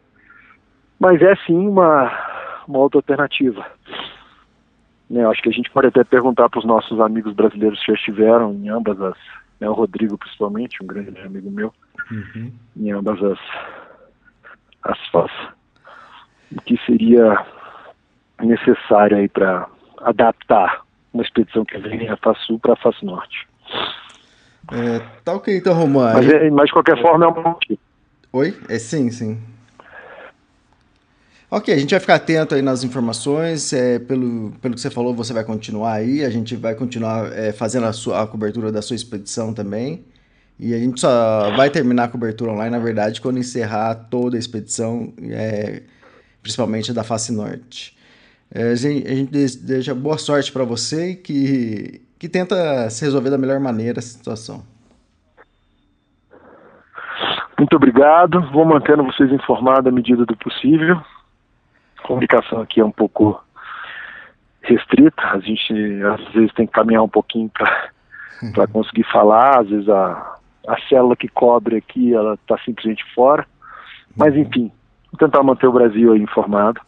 mas 0.98 1.22
é 1.22 1.34
sim 1.46 1.56
uma, 1.56 2.10
uma 2.66 2.78
outra 2.78 2.98
alternativa. 2.98 3.64
Né, 5.08 5.24
acho 5.26 5.42
que 5.42 5.50
a 5.50 5.52
gente 5.52 5.70
pode 5.70 5.88
até 5.88 6.02
perguntar 6.02 6.48
para 6.48 6.58
os 6.58 6.64
nossos 6.64 6.98
amigos 6.98 7.34
brasileiros 7.34 7.78
que 7.80 7.92
já 7.92 7.94
estiveram 7.94 8.54
em 8.54 8.68
ambas 8.68 9.00
as, 9.00 9.16
né, 9.60 9.68
o 9.68 9.74
Rodrigo 9.74 10.18
principalmente, 10.18 10.82
um 10.82 10.86
grande 10.86 11.20
amigo 11.20 11.50
meu, 11.50 11.72
uhum. 12.10 12.50
em 12.76 12.90
ambas 12.90 13.22
as, 13.22 13.38
as 14.82 14.98
faces, 15.08 15.48
o 16.50 16.60
que 16.62 16.76
seria 16.86 17.44
necessário 18.40 19.18
aí 19.18 19.28
para 19.28 19.68
adaptar 19.98 20.81
uma 21.12 21.22
expedição 21.22 21.64
que 21.64 21.78
vem 21.78 22.06
da 22.06 22.16
face 22.16 22.40
sul 22.46 22.58
para 22.58 22.72
a 22.74 22.76
face 22.76 23.04
norte. 23.04 23.46
É, 24.70 25.00
tá 25.24 25.34
ok 25.34 25.56
então, 25.56 25.74
Romano. 25.74 26.14
Mas, 26.14 26.28
é, 26.28 26.50
mas 26.50 26.66
de 26.66 26.72
qualquer 26.72 27.00
forma 27.00 27.24
é 27.24 27.28
um. 27.28 27.56
Oi? 28.32 28.58
É 28.68 28.78
sim, 28.78 29.10
sim. 29.10 29.40
Ok, 31.50 31.74
a 31.74 31.78
gente 31.78 31.90
vai 31.90 32.00
ficar 32.00 32.14
atento 32.14 32.54
aí 32.54 32.62
nas 32.62 32.82
informações. 32.82 33.74
É, 33.74 33.98
pelo, 33.98 34.52
pelo 34.62 34.74
que 34.74 34.80
você 34.80 34.88
falou, 34.88 35.14
você 35.14 35.34
vai 35.34 35.44
continuar 35.44 35.92
aí. 35.92 36.24
A 36.24 36.30
gente 36.30 36.56
vai 36.56 36.74
continuar 36.74 37.30
é, 37.32 37.52
fazendo 37.52 37.84
a, 37.84 37.92
sua, 37.92 38.22
a 38.22 38.26
cobertura 38.26 38.72
da 38.72 38.80
sua 38.80 38.96
expedição 38.96 39.52
também. 39.52 40.06
E 40.58 40.72
a 40.74 40.78
gente 40.78 41.00
só 41.00 41.54
vai 41.54 41.68
terminar 41.68 42.04
a 42.04 42.08
cobertura 42.08 42.52
online, 42.52 42.70
na 42.70 42.78
verdade, 42.78 43.20
quando 43.20 43.38
encerrar 43.38 43.94
toda 43.94 44.36
a 44.36 44.38
expedição, 44.38 45.12
é, 45.24 45.82
principalmente 46.40 46.92
da 46.92 47.04
face 47.04 47.32
norte. 47.32 47.96
É, 48.54 48.72
a 48.72 48.74
gente, 48.74 49.30
deseja 49.30 49.94
boa 49.94 50.18
sorte 50.18 50.52
para 50.52 50.62
você 50.62 51.12
e 51.12 51.16
que, 51.16 52.02
que 52.18 52.28
tenta 52.28 52.90
se 52.90 53.02
resolver 53.02 53.30
da 53.30 53.38
melhor 53.38 53.58
maneira 53.58 53.98
a 53.98 54.02
situação. 54.02 54.62
Muito 57.56 57.74
obrigado. 57.76 58.42
Vou 58.50 58.66
mantendo 58.66 59.04
vocês 59.04 59.32
informados 59.32 59.86
à 59.86 59.90
medida 59.90 60.26
do 60.26 60.36
possível. 60.36 61.00
A 61.98 62.06
comunicação 62.06 62.60
aqui 62.60 62.80
é 62.80 62.84
um 62.84 62.90
pouco 62.90 63.42
restrita. 64.60 65.22
A 65.28 65.38
gente 65.38 65.72
às 66.04 66.32
vezes 66.34 66.52
tem 66.52 66.66
que 66.66 66.72
caminhar 66.72 67.02
um 67.02 67.08
pouquinho 67.08 67.50
para 68.52 68.66
conseguir 68.68 69.04
falar. 69.04 69.60
Às 69.60 69.70
vezes 69.70 69.88
a, 69.88 70.36
a 70.68 70.78
célula 70.90 71.16
que 71.16 71.28
cobre 71.28 71.76
aqui 71.76 72.12
ela 72.12 72.34
está 72.34 72.58
simplesmente 72.58 73.02
fora. 73.14 73.46
Mas 74.14 74.34
uhum. 74.34 74.40
enfim, 74.42 74.72
vou 75.10 75.18
tentar 75.18 75.42
manter 75.42 75.68
o 75.68 75.72
Brasil 75.72 76.14
informado. 76.16 76.80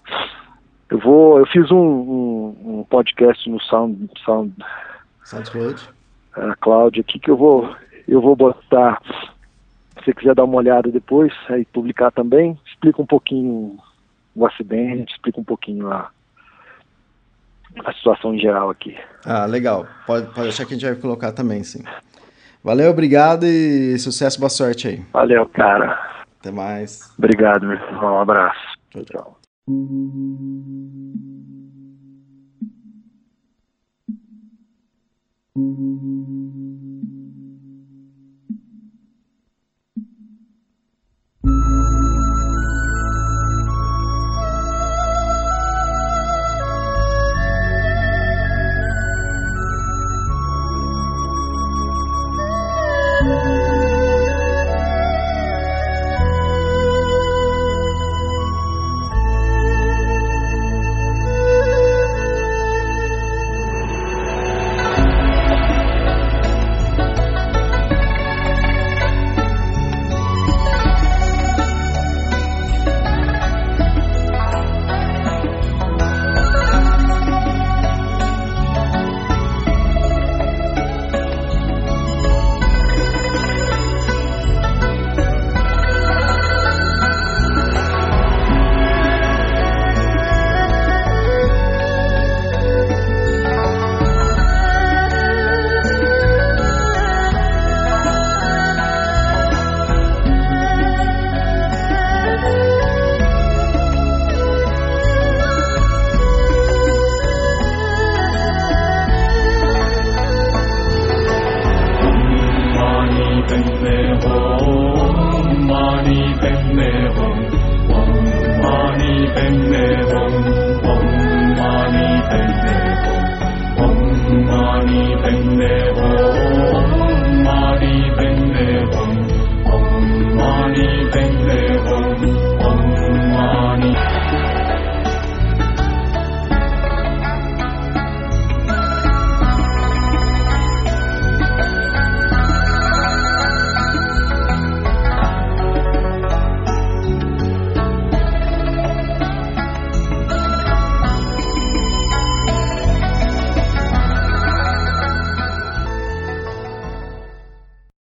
Eu 0.95 1.01
vou, 1.01 1.41
eu 1.41 1.47
fiz 1.47 1.73
um, 1.73 1.77
um, 1.77 2.57
um 2.65 2.87
podcast 2.89 3.51
no 3.51 3.61
Sound, 3.63 4.09
Sound 4.25 4.55
SoundCloud. 5.25 5.89
A 6.33 6.55
Cláudia 6.55 7.01
aqui 7.01 7.19
que 7.19 7.29
eu 7.29 7.37
vou, 7.37 7.75
eu 8.07 8.21
vou 8.21 8.37
botar. 8.37 9.03
Se 9.99 10.05
você 10.05 10.15
quiser 10.15 10.37
dar 10.37 10.45
uma 10.45 10.55
olhada 10.55 10.93
depois, 10.93 11.33
aí 11.49 11.65
publicar 11.65 12.13
também, 12.13 12.57
explica 12.65 13.03
um 13.03 13.07
pouquinho 13.07 13.77
o 14.37 14.47
acidente, 14.47 15.13
explica 15.15 15.41
um 15.41 15.45
pouquinho 15.45 15.91
a, 15.91 16.11
a 17.85 17.93
situação 17.95 18.33
em 18.33 18.39
geral 18.39 18.71
aqui. 18.71 18.97
Ah, 19.27 19.47
legal. 19.47 19.89
Pode, 20.07 20.33
pode 20.33 20.47
achar 20.47 20.65
que 20.65 20.75
a 20.75 20.77
gente 20.77 20.89
vai 20.89 20.95
colocar 20.95 21.33
também, 21.33 21.65
sim. 21.65 21.83
Valeu, 22.63 22.93
obrigado 22.93 23.47
e 23.47 23.99
sucesso, 23.99 24.39
boa 24.39 24.49
sorte 24.49 24.87
aí. 24.87 25.05
Valeu, 25.13 25.45
cara. 25.49 25.99
Até 26.39 26.53
mais. 26.53 27.13
Obrigado, 27.19 27.67
meu 27.67 27.77
irmão. 27.77 28.15
Um 28.15 28.21
abraço. 28.21 28.79
Tchau, 28.93 29.03
tchau. 29.03 29.44
Thank 29.67 29.91
you. 35.57 37.24